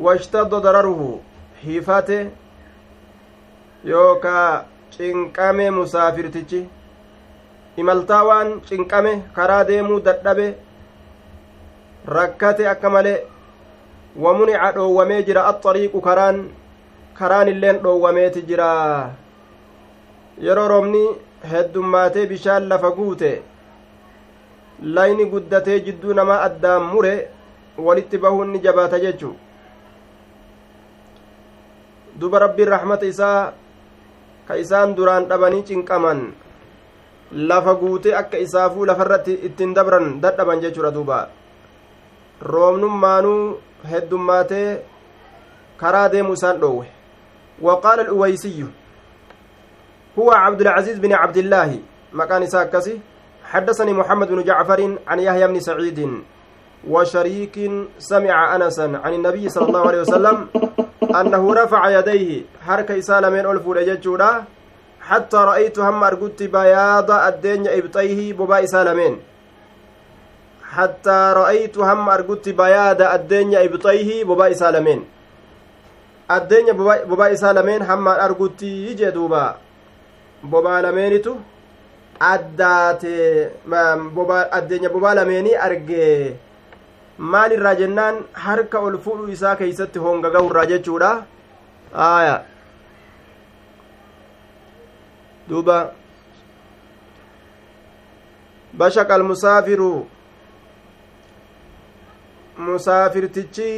[0.06, 1.22] washtadda dararuhu
[1.64, 2.18] hifate
[3.92, 4.66] yookaa
[4.98, 6.60] cinqame musaafirtichi
[7.84, 10.48] imaltaa waan cinqame karaa deemuu dadhabe
[12.18, 13.18] rakkate akka malee
[14.26, 16.38] wamunica dhoowwamee jira axariiqu karaan
[17.20, 18.70] karaan illeen dhoowwameeti jira
[20.48, 21.04] yeroo roobni
[21.52, 23.32] heddummaatee bishaan lafa guute
[24.96, 27.14] layni guddatee jidduu namaa addaan mure
[27.90, 29.36] walitti bahuun ni jabaata jechuu
[32.19, 33.53] duba rabbiin rahmata isaa
[34.47, 36.19] ka isaan duraan dhabanii cinqaman
[37.32, 41.23] lafa guutee akka isaafuu lafarratti ittiin dabran dadhaban jechuudha duuba
[42.51, 43.41] roobnummaanuu
[43.93, 44.69] heddummaatee
[45.82, 46.88] karaa deemu isaan dhoowwe
[47.62, 48.65] وقال الأويسي
[50.19, 51.80] هو عبد العزيز بن عبد الله
[52.13, 53.01] مكان ساكسي
[53.43, 55.60] حدثني محمد بن جعفر عن يحيى بن
[56.90, 57.56] وشريك
[58.00, 60.48] سمع أنسا عن النبي صلى الله عليه وسلم
[61.22, 62.42] أنه رفع يديه.
[62.68, 64.44] حركة إسالمين ألفو لججودا
[65.02, 69.20] حتى رأيت هم أرقدت بياض الدين إبطيه ببا إسالمين
[70.63, 75.06] حتى رأيت هم أرقدت بياض الدين إبطيه ببا إسالمين
[76.32, 76.66] الدين
[77.10, 79.56] ببا إسالمين هم أرقدت يجدوبا
[80.44, 81.36] ببا لمينتو
[82.20, 83.50] addaate
[84.52, 86.36] addeenya bobaa lameenii argee
[87.17, 91.12] maal irraa jennaan harka ol fuudhu isaa keeysatti hongagahu irraa jechuudha
[92.08, 92.36] aya
[95.49, 95.77] duuba
[98.82, 99.91] bashaqa almusaafiru
[102.67, 103.69] musaafirtichi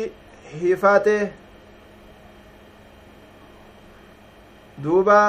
[0.61, 1.15] hifate
[4.83, 5.19] duuba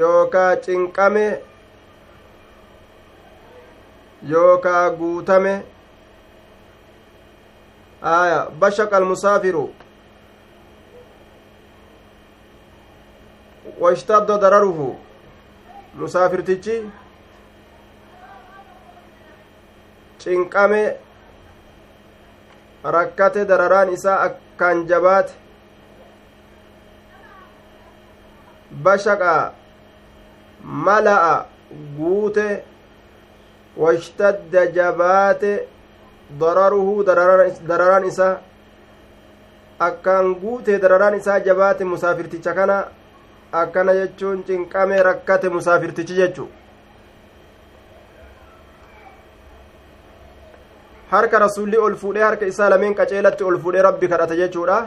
[0.00, 1.24] yookaa cinqame
[4.30, 5.62] yookaa guutame
[8.02, 9.74] aya bashaqa almusaafiru
[13.80, 14.96] washtadda dararuhu
[15.94, 16.76] musaafirtichi
[20.18, 20.82] cinqame
[22.96, 25.32] rakkate dararaan isaa akkaan jabaate
[28.84, 29.54] bashaqa
[30.62, 31.46] mala'a
[31.96, 32.64] guute
[33.76, 35.52] washtadda jabaate
[36.40, 38.40] dararuhu dararaan isaa
[39.80, 42.76] akkaan guute dararaan isaa jabaate musaafirticha kana
[43.52, 46.48] akkana jechuun cinqame rakkate musaafirtichi jechu
[51.12, 54.78] harka rasulli ol fuudhee harka isaa lameen qaceelatti ol fuudhee rabbi kadhata jechuudha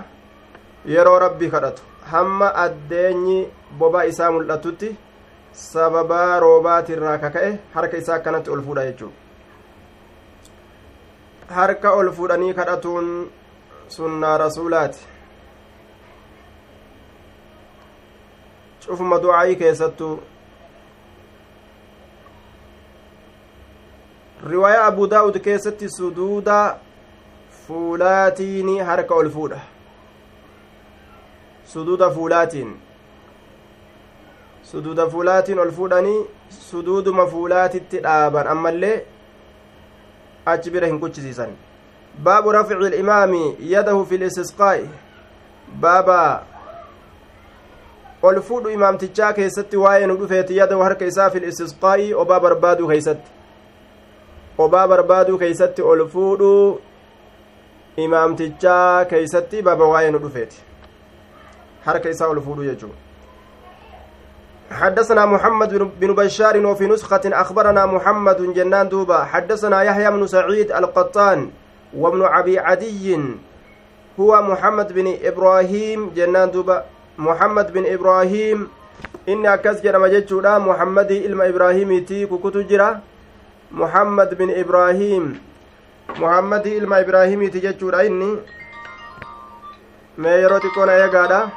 [0.95, 3.39] yeroo rabbi kadhatu hamma addeenyi
[3.80, 4.95] boba isaa mul'atutti
[5.56, 9.15] sababaa roobaatirraa kaka'e harka isaa akkanatti ol fuudha jechuudha
[11.58, 13.12] harka ol fuudhanii kadhatuun
[13.98, 15.06] sunnaa rasuulaati
[18.86, 20.15] cufuma du'aayii keessattuu
[24.50, 26.58] riwaayaa abu daawud keessatti suduuda
[27.68, 29.60] fuulaatiini harka ol fuudha
[31.76, 32.76] suduuda fuulaatiin
[34.71, 38.95] suduuda fuulaatiin ol fuudhanii suduuduma fuulaatitti dhaaban ammallee
[40.54, 41.54] achi bira hin kuchisiisan
[42.23, 44.89] baabu rafci ilimaami yadahu fi listisqaa'i
[45.86, 46.17] baaba
[48.23, 53.32] ol fuudhu imaamtichaa keessatti waa'ee nu dhufeeti yadahu harka isaa fi listisqaa'i obaa barbaaduu keeysatti
[54.67, 56.82] obaa barbaaduu keeysatti ol fuudhuu
[58.10, 60.63] imaamtichaa keeysatti baaba waa'ee nu dhufeeti
[61.89, 63.05] harka isaa ol fuudhuu jechuudha
[64.71, 69.23] حدثنا محمد بن بشار وفي نسخة أخبرنا محمد جنان دوبا.
[69.23, 71.51] حدثنا يحيى بن سعيد القطان
[71.93, 73.19] وابن أبي عدي.
[74.19, 76.86] هو محمد بن إبراهيم جنان دوبا.
[77.17, 78.67] محمد بن إبراهيم
[79.30, 80.58] إني أكس جرم جتشورا.
[80.58, 82.99] محمد إلما إبراهيم تي كوكتو جرا.
[83.71, 85.39] محمد بن إبراهيم.
[86.19, 88.36] محمد إلما إبراهيم تي جتشورا إني.
[90.17, 91.49] ما يروتيكو نايا غادا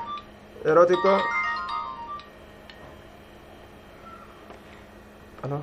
[5.45, 5.61] ألو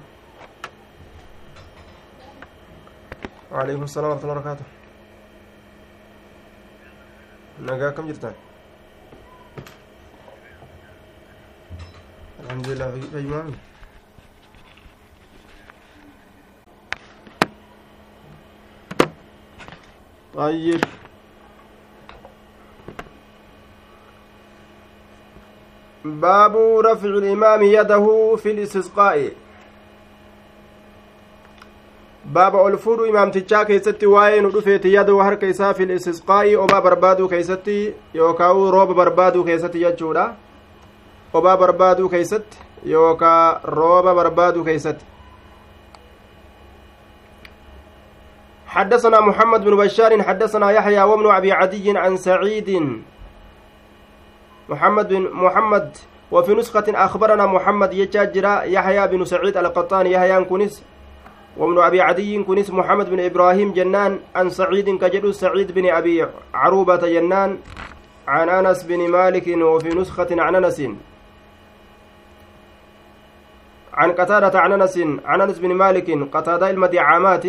[3.51, 4.65] وعليكم السلام ورحمة الله وبركاته.
[7.55, 8.35] nagaa kam jirtan
[12.43, 13.55] alhamdulillah fayyumaami
[20.35, 20.83] طيب.
[26.03, 29.31] باب رفع الإمام يده في الاستسقاء.
[32.33, 37.27] Baaba ol fuudhu imaamtichaa keessatti waa'ee nu dhufeeti yaduu harka isaa fil istisqaa'i obaa barbaaduu
[37.29, 40.23] keeysatti yookaa rooba barbaaduu keessatti jechuudha
[41.33, 45.05] obaa barbaaduu keeysatti yookaa rooba barbaaduu keeysatti
[48.75, 52.69] حدثنا محمد بن بشار حدثنا يحيى وابن ابي عدي عن سعيد
[54.69, 55.97] محمد بن محمد
[56.31, 60.83] وفي نسخة أخبرنا محمد يجاجر يحيى بن سعيد القطان يحيى كنس
[61.57, 66.97] وابن أبي عدي كنس محمد بن إبراهيم جنان عن سعيد كجدو سعيد بن أبي عروبة
[66.97, 67.57] جنان
[68.27, 70.81] عن أنس بن مالك وفي نسخة عن أنس.
[73.93, 77.45] عن قتادة عن أنس عن أنس بن مالك قتادة المدعامات.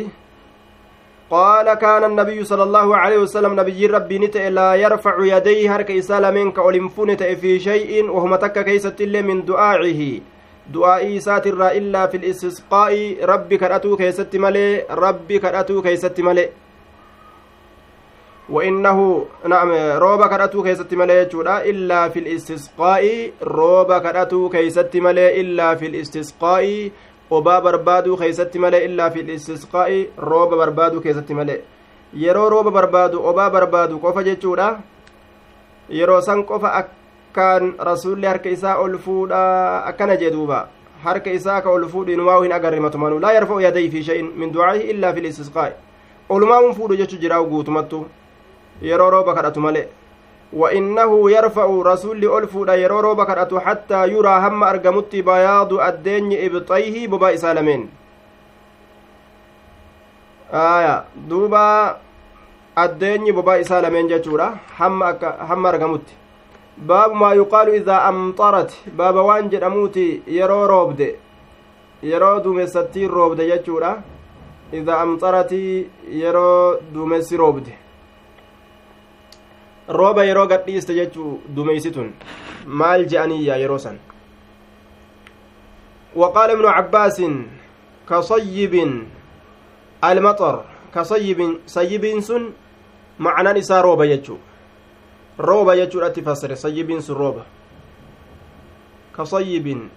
[1.30, 6.52] قال كان النبي صلى الله عليه وسلم نبي ربي نت لا يرفع يديه هرك إسالمين
[6.52, 10.20] كأولمفون في شيء وهم تك كيست من دعائه.
[10.74, 13.02] Du'aa'ii isaatirraa illaa fil istisqaa'i
[13.32, 14.70] rabbi kadhatuu keessatti malee
[15.02, 16.48] rabbi kadhatuu keessatti malee
[18.48, 25.74] وإنه نعم روبا كراتو كيست ملي جودا إلا في الاستسقاء روبا كراتو كيست ملي إلا
[25.74, 26.90] في الاستسقاء
[27.30, 31.58] وبا بربادو كيست ملي إلا في الاستسقاء روبا بربادو كيست ملي
[32.14, 34.78] yeroo rooba barbaadu obaa barbaadu qofa jechuudha
[35.90, 36.70] yeroo san qofa
[37.36, 40.68] akkaan rasuulli harka isaa ol fuudha akkana jee duuba
[41.04, 44.52] harka isaa ka ol fuudhu inumaa hin agarre matumanuu laa yarfa'u yadayhi fi shay'in min
[44.52, 45.72] ducaa'ihi illaa fi listisqaa'i
[46.28, 48.06] olumaa un fuudhu jechu jiraa guutumattu
[48.82, 49.88] yeroo rooba kadhatu male
[50.52, 57.36] وإنه يرفع رسول ألفود يرو روبا كرأتو حتى يرى هم أرقمت بياض الدين إبطيه ببا
[57.36, 57.90] سالمين
[60.54, 61.96] آية دوبا
[62.78, 65.02] الدين ببا سالمين جاتورا هم
[65.50, 66.06] هم أرقمت
[66.78, 71.08] baabu maa yuqaalu idaa amxarat baaba waan jedhamuuti yeroo roobde
[72.02, 73.92] yeroo duumessattiin roobde jechuudha
[74.72, 75.90] idaa amxaratii
[76.22, 77.78] yeroo duumessi roobde
[79.88, 82.12] rooba yeroo gadhiiste jechuu dumeeysitun
[82.66, 83.98] maal je'aniyya yeroo san
[86.16, 87.22] وقال ابن عباس
[88.08, 88.74] كصيب
[90.04, 92.42] المطر كصيب صيب سن
[93.18, 94.36] معنى نساء روبا يجو
[95.38, 97.44] rooba jechuudhatti fassare sayyibiin sun rooba.
[99.16, 99.88] Kasayyibin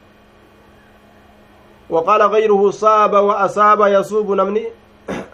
[1.90, 4.64] وقال غيره صاب وأصاب يصوب نمني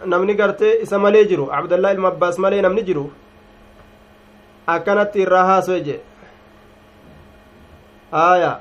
[0.06, 3.06] نمني قرتي إسا مالي جرو عبد الله المباس مالي نمني جرو
[4.68, 5.96] أكنت الرها سوجي
[8.14, 8.52] آية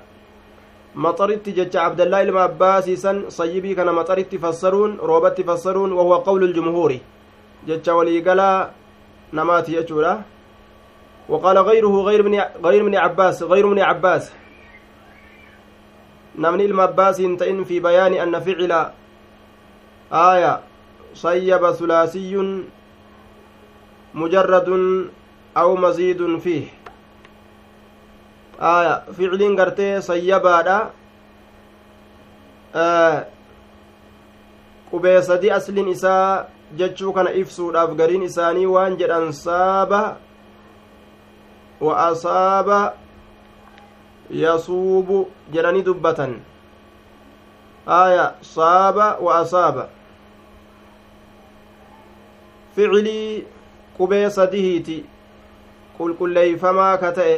[0.96, 6.92] مطرت جج عبد الله المباس سن صيبي كان مطرت فسرون روبت فسرون وهو قول الجمهور
[7.68, 8.70] جج ولي قلا
[9.34, 10.14] نمات يجورا
[11.30, 14.32] وقال غيره غير من غير من عباس غير من عباس.
[16.36, 18.92] نمني المباس تئن في بيان أن فعل
[20.12, 20.60] آية
[21.14, 22.34] صيب ثلاثي
[24.14, 24.70] مجرد
[25.58, 26.66] أو مزيد فيه.
[28.60, 30.92] آية فعل قرتي صيبا
[32.76, 33.26] آه
[34.92, 36.46] qubee sadi asliin isaa
[36.80, 39.34] jechuu kana ibsuudhaaf gariin isaanii waan jedhan
[45.52, 46.40] jedhanii dubbatan
[47.88, 49.90] aya saaba wa asaaba
[52.76, 53.46] ficilii
[53.98, 55.06] qubee sadihiiti
[55.98, 57.36] qulqulleeyfamaa ka ta'e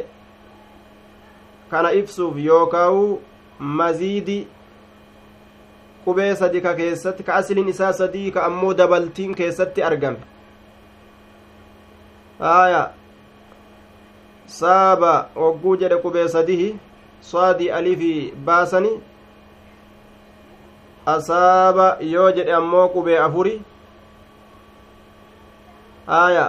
[1.72, 3.22] kana ibsuuf yookaawu
[3.60, 4.48] maziidi
[6.06, 10.18] qubee sadi ka keessatti ka asliin isaa sadii ka ammoo dabaltiin keessatti argame
[12.40, 12.82] aya
[14.48, 16.68] saaba hogguu jedhe qubee sadihi
[17.32, 18.92] saadi alifi baasani
[21.16, 23.56] asaaba yoo jedhe ammoo qubee afuri
[26.08, 26.46] aya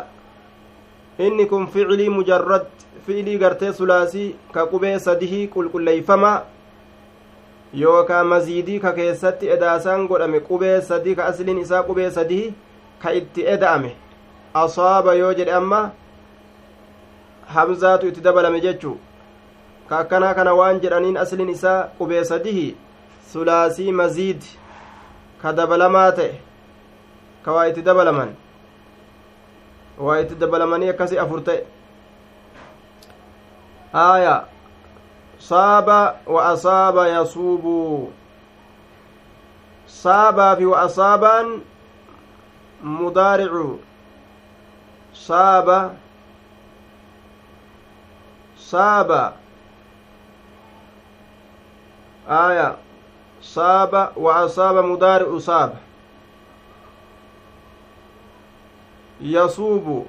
[1.27, 2.67] inni kun ficilii mujarrad
[3.07, 6.37] fi'ilii gartee sulaasii ka qubee sadihii qulqulleeyfamaa
[7.83, 12.45] yookaa maziidii ka keessatti edaasaan godhame qubee sadii ka asliin isaa qubee sadii
[13.03, 13.91] ka itti eda'ame
[14.55, 15.81] asaaba yoo jedhe amma
[17.55, 18.99] hamzaatu itti dabalame jechuu
[19.89, 22.77] ka akkanaa kana waan jedhaniin asliin isaa qubee sadii
[23.33, 24.43] sulaasii maziid
[25.43, 26.41] ka dabalamaa ta'e
[27.45, 28.35] ka waa itti dabalaman
[29.99, 31.65] waa itti dabalamanii akkasi afur ta'e
[33.95, 34.37] aaya
[35.49, 38.13] saaba wa asaaba yasuubu
[39.87, 41.63] saabaa wa asaabaan
[42.83, 43.81] mudaaricu
[45.13, 45.79] saaba
[54.45, 55.77] asaaba mudaaricu saaba
[59.21, 60.07] yasuubu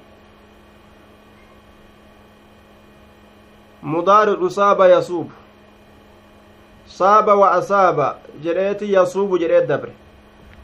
[3.81, 5.31] mudaaricu saaba yasuubu
[6.85, 9.93] saaba wa asaaba jedheeti yasuubu jedhee dabre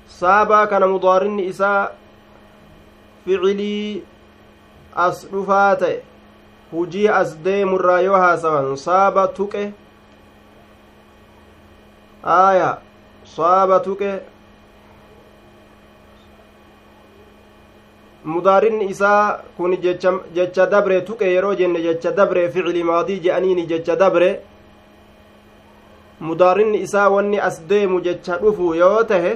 [0.08, 1.90] saabaa kana mudaarinni isaa
[3.26, 4.04] ficilii
[4.96, 6.15] as dhufaa ta'e
[6.76, 9.64] hujii as deemurraa yoo haasawan saaba tuqe
[12.38, 12.70] aaya
[13.36, 14.12] saaba tuqe
[18.26, 19.78] mudaarinni isaa kun
[20.36, 24.30] jecha dabre tuqe yeroo jenne jecha dabre ficili maadii je'aniini jecha dabre
[26.20, 29.34] mudaarinni isaa wanni as deemu jecha dhufu yoo tahe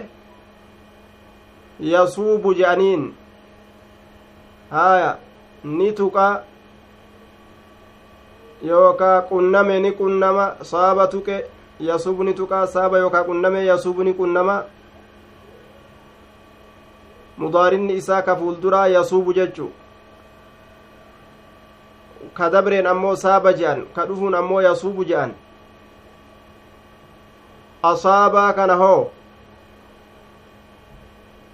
[1.79, 3.13] yasuubu je'aniin
[4.71, 5.17] haya
[5.63, 6.43] ni tuqa
[8.63, 11.45] yookaa qunname ni qunnama saaba tuqe
[11.79, 14.63] yasuubu ni tuqa saaba yookaa qunname yasuubu ni qunnama.
[17.37, 19.71] Mudaarinni isaa ka fuulduraa yasuubu jechu
[22.33, 25.31] ka dabreen ammoo saaba je'an ka dhufuun ammoo yasuubu je'an.
[27.83, 29.11] Asaabaa kana hoo?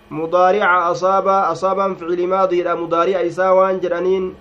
[0.10, 4.36] Mudaarica asaabaa asaabaan ficili maadiidha mudaari'a isaa waan jedhaniin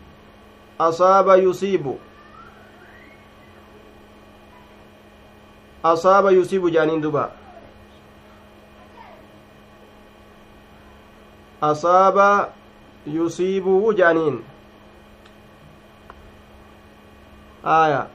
[0.78, 1.98] asaaba yusiibu
[5.92, 7.24] asaaba yusiibu je'aniin duba
[11.70, 12.28] asaaba
[13.16, 14.38] yusiibuu je'aniin
[17.64, 18.06] aya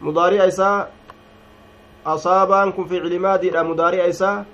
[0.00, 0.88] mudaari'a isaa
[2.14, 4.44] asaabaan kun ficili maadiidha mudaari'a isaa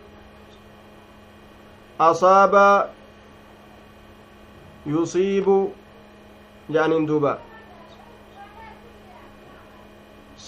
[1.99, 2.65] asaaba
[4.87, 5.59] yusiibu
[6.73, 7.39] je'aniin duuba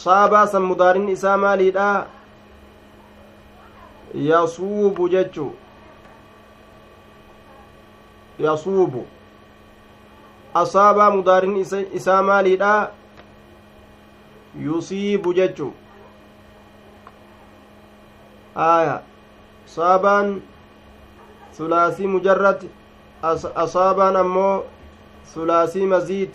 [0.03, 2.07] saabaa san mudaarinni isaa maaliidha
[4.15, 5.53] yasuubu jechuu
[8.39, 9.07] yasuubu
[10.55, 11.61] asaabaa mudaarinni
[12.01, 12.91] isaa maaliidha
[14.65, 15.73] yusiibu jechu
[18.55, 19.01] aya
[19.75, 20.43] saabaan
[21.57, 22.61] sulaasii mujarrad
[23.55, 24.65] asaabaan ammoo
[25.35, 26.33] sulaasii maziid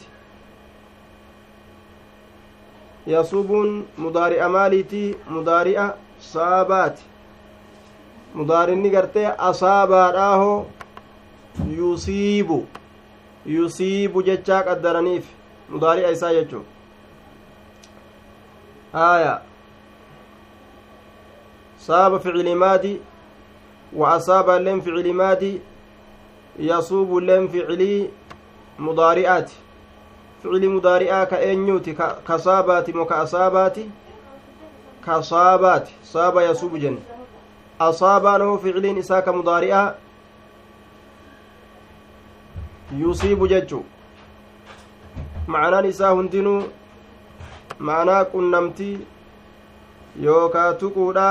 [3.08, 5.88] yasuubuun mudaari'a maaliiti mudaari'a
[6.20, 7.04] saabaati
[8.34, 10.52] mudaarinni gartee asaabaadhaaho
[11.78, 12.60] yusiibu
[13.56, 15.26] yusiibu jechaa qaddaraniif
[15.70, 16.64] mudaari'a isaa jechuu
[18.94, 19.42] haya
[21.88, 23.02] saaba ficili maadi
[23.94, 25.62] wa asaaba illeen ficili maadi
[26.60, 28.10] yasuubu illeen ficilii
[28.80, 29.56] mudaari'aati
[30.44, 31.92] ficilii mudaari'aa ka eenyuuti
[32.28, 33.84] ka saabaati mo ka asaabaati
[35.06, 37.02] ka saabaati saaba yasuubu jenne
[37.80, 39.94] asaabaanahu ficiliin isaa ka mudaari'aa
[43.00, 43.80] yusiibu jechu
[45.48, 46.62] ma'anaan isaa hundinuu
[47.80, 48.96] ma'anaa qunnamtii
[50.26, 51.28] yookaa tuquudha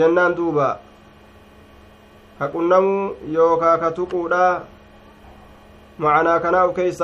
[0.00, 0.68] jennaan duuba
[2.38, 4.42] ka qunnamuu yookaa ka tuquudha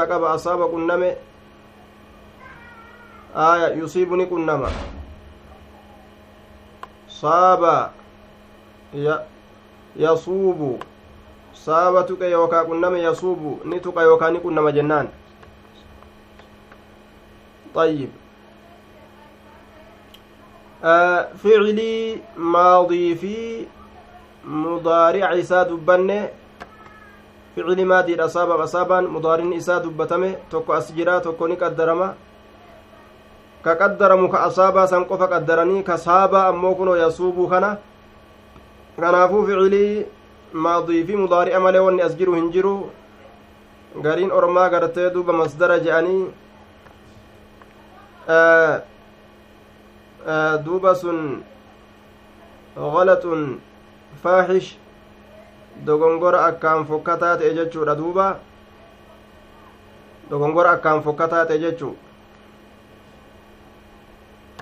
[0.06, 1.16] qaba asaaba qunname
[3.34, 4.70] aya yusiibu ni qunnama
[7.08, 7.90] saaba
[9.96, 10.78] yasuubu
[11.52, 15.08] saaba tuqe yookaa qunname yasuubu ni tuqa yookaa ni qunnama jennaan
[17.74, 18.10] طيب
[20.84, 23.66] آه فعلي ماضي في
[24.46, 25.32] مضارع
[27.58, 32.14] إساء دبنة فعلي ماضي أصابا أصابا مضارع إساء دبتمه توكو أسجرا توكو نقدرما
[33.64, 37.78] كقدرمو كأصابا سنقف قدرني كصابا أمو كنو يصوبو كنا
[39.00, 40.06] kanaafuu ficilii
[40.52, 42.90] maadii fi mudaari'a malee wanni as jiru hin jiru
[44.02, 46.30] gariin ormaa gartee duuba masdara je'anii
[50.64, 51.42] duuba sun
[52.76, 53.60] galaxun
[54.22, 54.78] faaxish
[55.82, 58.26] dogongora akkaan fokkataa ta'e jechuudha duuba
[60.30, 61.96] dogongora akkaan fokkataa ta'e jechuu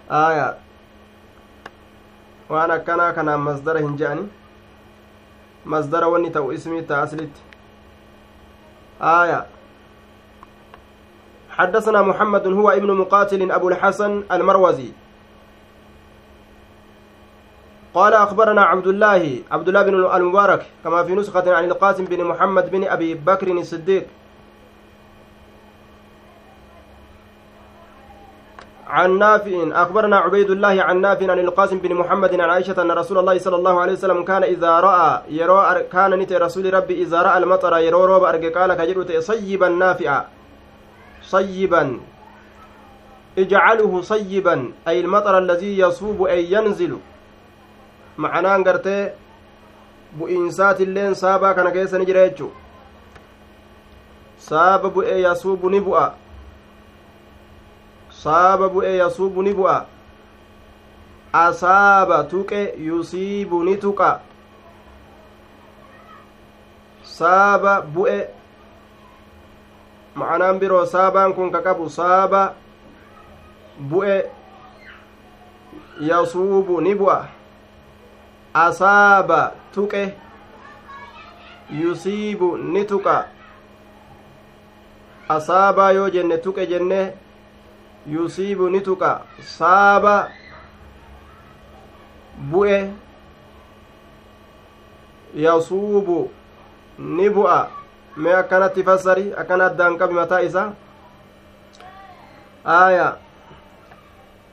[0.09, 0.55] aya
[2.49, 4.29] waan akkanaa kanaan masdara hin je'ani
[5.65, 7.41] masdara wanni ta'u ismii ta'a aslitti
[9.01, 9.41] aya
[11.53, 14.93] حدثنا محمد هو ابن مقاتل أبو الحسن المروزي
[17.95, 22.71] قال أخبرنا عبد الله عبد الله بن المبارك كما في نسخة عن القاسم بن محمد
[22.71, 24.07] بن أبي بكر الصديق.
[28.93, 33.19] عن نافع أخبرنا عبيد الله عن نافع عن القاسم بن محمد عن عائشة أن رسول
[33.19, 37.39] الله صلى الله عليه وسلم كان إذا رأى يرى كان نت رسول ربي إذا رأى
[37.39, 40.25] المطر يرى روب أرجع قال كجرت صيبا نافعا.
[41.23, 42.01] صيبا.
[43.39, 46.99] اجعله صيبا أي المطر الذي يصوب أي ينزل.
[48.19, 49.11] معناه قرتي
[50.19, 52.51] bu'iinsaat illeen saabaa kana keessa ni jira jechu
[54.49, 56.05] saaba bu'ee yasuubu ni bu'a
[58.23, 59.79] saaba bu'ee yasuubu ni bu'a
[61.33, 64.11] asaaba tuqe yusiibu ni tuqa
[67.17, 68.19] saaba bu'e
[70.15, 72.43] ma'anaan biroo saabaan kun ka qabu saaba
[73.95, 74.19] bu'e
[76.11, 77.21] yasuubu ni bu'a
[78.55, 80.15] asaaba tuqe
[81.71, 83.27] yusiibu ni tuqa
[85.29, 87.01] asaabaa yoo jenne tuqe jenne
[88.07, 89.11] yusiibu ni tuqa
[89.57, 90.29] saaba
[92.51, 92.91] bu'e
[95.35, 96.31] yasuubu
[96.99, 97.61] ni bu'a
[98.17, 100.73] mee akkanatti fassari akkana addaan qabi mataa isa
[102.67, 103.17] aaya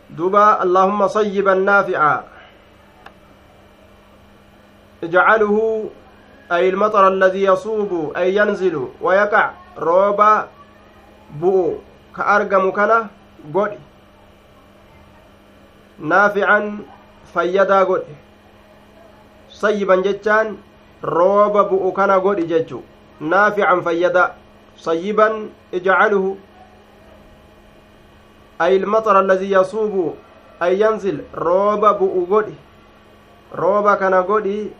[0.09, 2.38] duba allaahumma sayyiban naafica
[5.03, 5.57] اجعله
[6.51, 9.45] أي المطر الذي يصوب أي ينزل ويقع
[9.77, 10.47] روبا
[11.41, 11.77] بؤ
[12.15, 13.07] كأرقم كنا
[13.55, 13.77] قد
[15.99, 16.77] نافعا
[17.33, 18.03] فيدا قد.
[19.49, 20.57] صيبا جتان
[21.03, 22.79] روبا بؤ كنا قد جتو
[23.19, 24.25] نافعا فيدا.
[24.77, 26.25] صيبا اجعله
[28.61, 30.15] أي المطر الذي يصوب
[30.63, 32.53] أي ينزل روبا بؤ قد.
[33.55, 34.71] روبا كان قد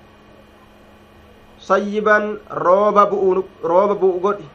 [1.60, 4.47] sayyiban rooba bu'u godhi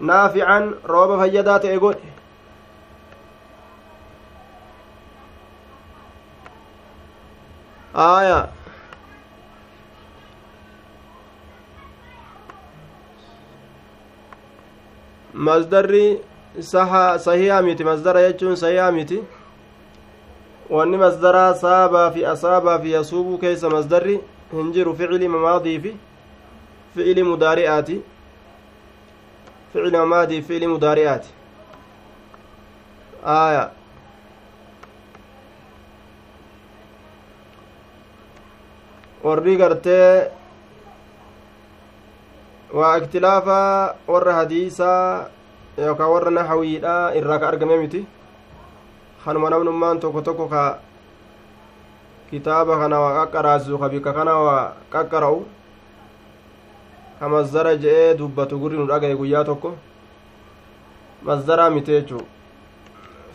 [0.00, 2.12] naafican rooba fayyadaa ta'e godhi
[7.94, 8.48] aya
[15.32, 16.20] masdarri
[16.60, 19.22] sahihaa miti masdara jechuun sahihaa miti
[20.70, 24.20] wanni masdaraa saabaa fi asaabaa fi yasuubuu keessa masdarri
[26.94, 27.96] ficili mudaari'aati
[29.72, 31.30] ficili mamaadii ficili mudaari'aati
[33.38, 33.64] aya
[39.24, 40.30] warri gartee
[42.78, 43.58] waa iktilaafa
[44.08, 45.28] warra hadiisaa
[45.78, 48.06] yookaan warra nahawiidha irraa ka argame miti
[49.24, 50.62] kanuma namnummaan tokko tokko ka
[52.30, 55.40] kitaaba kana waa qaqqaraasisu ka bikka kana waa qaqqara'u
[57.18, 59.76] ka mazzara je'ee dubbatu gurri nu dhagaye guyyaa tokko
[61.22, 62.22] mazzaraa mite jechuu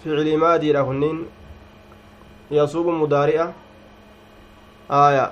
[0.04, 1.26] ficilii maadiidha kunniin
[2.52, 3.48] yasuubu mudaari'a
[4.90, 5.32] aya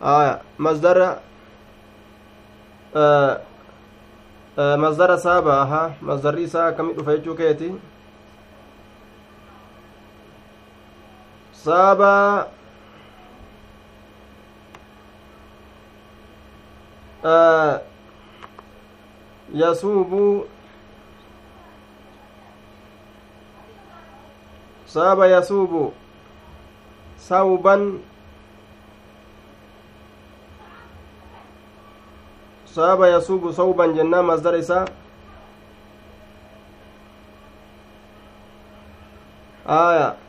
[0.00, 1.08] aya mazdara
[4.84, 7.74] mazdara saaba aha mazdarri isaa akkamit dhufa jechuu keeti
[11.64, 12.44] saaba
[19.54, 20.44] yasuubu
[24.84, 25.92] saaba yasuubu
[27.16, 28.00] sauban
[32.68, 34.84] saaba yasuubu sauban jennaa masdar isaa
[39.64, 40.23] aya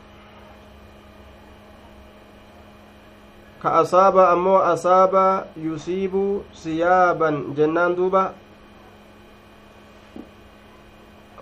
[3.66, 8.24] ka asaaba ammoo asaaba yusiibu siyaaban jennaan duuba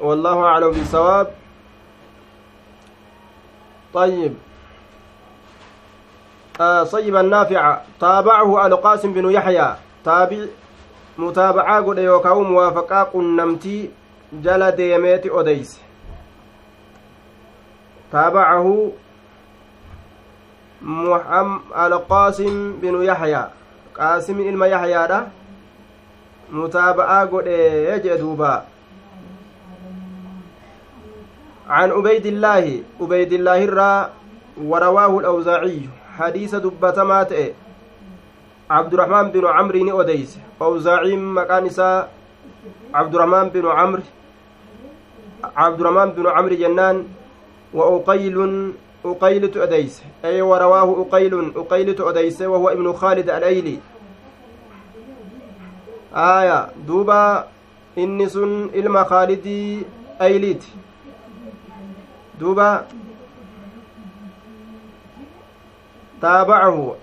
[0.05, 1.27] والله أعلم بالصواب.
[3.95, 4.35] طيب.
[6.61, 9.69] آه صيب النافع تابعه القاسم بن يحيى.
[10.05, 10.45] تابع
[11.19, 13.91] متابعة قد يوكاو موافقة قنمتي
[14.33, 15.81] جل ديميت أديس
[18.13, 18.91] تابعه
[20.85, 23.45] القاسم بن يحيى
[23.95, 25.31] قاسم ilma yaxyaadha
[26.51, 28.67] mutaaba'aa godhe jee duuba.
[31.65, 34.11] عن عبيد الله عبيد الله الرا
[34.61, 37.53] ورواه الأوزاعي حديث دبتما تئ
[38.71, 41.65] عبد الرحمن بن عمرو ني أوديس أوزاعي مكان
[42.95, 44.03] عبد الرحمن بن عمرو
[45.57, 46.97] عبد الرحمن بن عمرو جنان
[47.73, 48.37] وأقيل
[49.05, 53.79] أقيلة أديس أي ورواه أقيل أقيلة أديس وهو ابن خالد الأيلي.
[56.15, 56.69] آية.
[56.87, 57.49] دوبا
[57.99, 59.83] إني سن إلما خالدي
[60.21, 60.65] أيليت.
[62.41, 62.87] دوبا.
[66.23, 66.97] تابعه.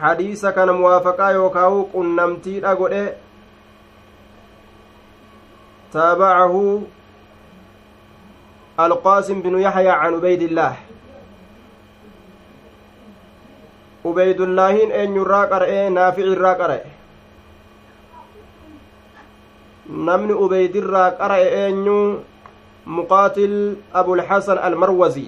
[0.00, 3.02] hadiisa kana muwaafaqaa yookaawu qunnamtiidha godhe
[5.92, 6.62] taabacahu
[8.80, 10.76] القاسم بن يحيى عن عبيد الله.
[14.06, 16.80] عبيد الله أن يرى قرأ نافع الرا قرأ.
[19.90, 22.18] نمن عبيد الرا قرأ أن
[22.86, 25.26] مقاتل أبو الحسن المروزي.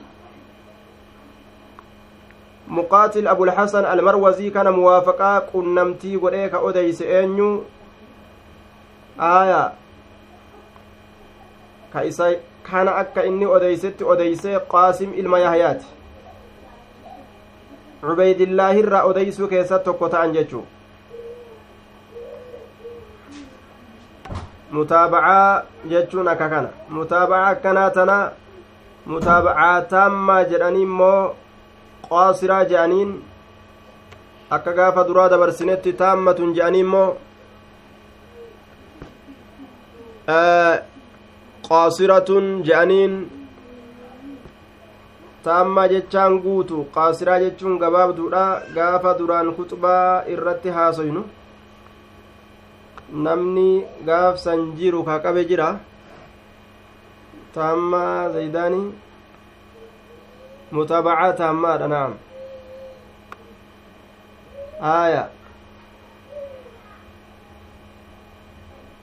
[2.69, 7.63] مقاتل أبو الحسن المروزي كان موافقا قنمتي وليك أديس أنيو
[9.21, 9.90] آية كإسا
[11.93, 15.87] kana akka inni odeysetti odeysee qaasim ilma yahyaati
[18.03, 20.67] cubeydillaahiirraa odeysuu keessatti tokko ta'an jechuu
[24.71, 26.69] mutaabacaa jechuun akka kana
[26.99, 28.19] mutaabacaa akkanaa tana
[29.07, 31.37] mutaabacaa taammaa jedhanii immoo
[32.09, 33.11] qaasiraa je'aniin
[34.59, 37.09] akka gaafa duraa dabarsinetti taammatun je'anii immoo
[41.71, 43.13] qaasiratun je'aniin
[45.45, 48.45] taammaa jechaan guutu qaasiraa jechuun gabaabduudha
[48.77, 51.23] gaafa duraan kuxbaa irratti haasoynu
[53.27, 53.69] namni
[54.09, 55.69] gaafsan jiru ka qabe jira
[57.55, 58.89] taammaa zaydaanii
[60.79, 62.13] mutaabacaa taammaadha naam
[64.97, 65.25] aaya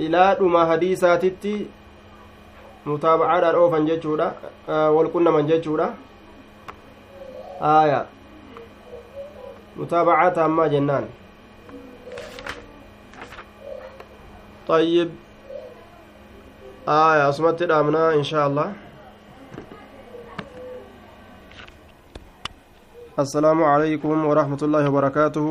[0.05, 1.55] ilaa dhuma hadiisaatitti
[2.87, 4.27] mutaabacaadhaan oofan jechuudha
[4.95, 5.87] wal qunnaman jechuudha
[7.59, 8.01] aya
[9.75, 11.07] mutaabacaa taammaa jennaan
[14.67, 15.09] طيب
[16.87, 18.73] آية أصمت الأمنا إن شاء الله
[23.19, 25.47] السلام عليكم ورحمة الله وبركاته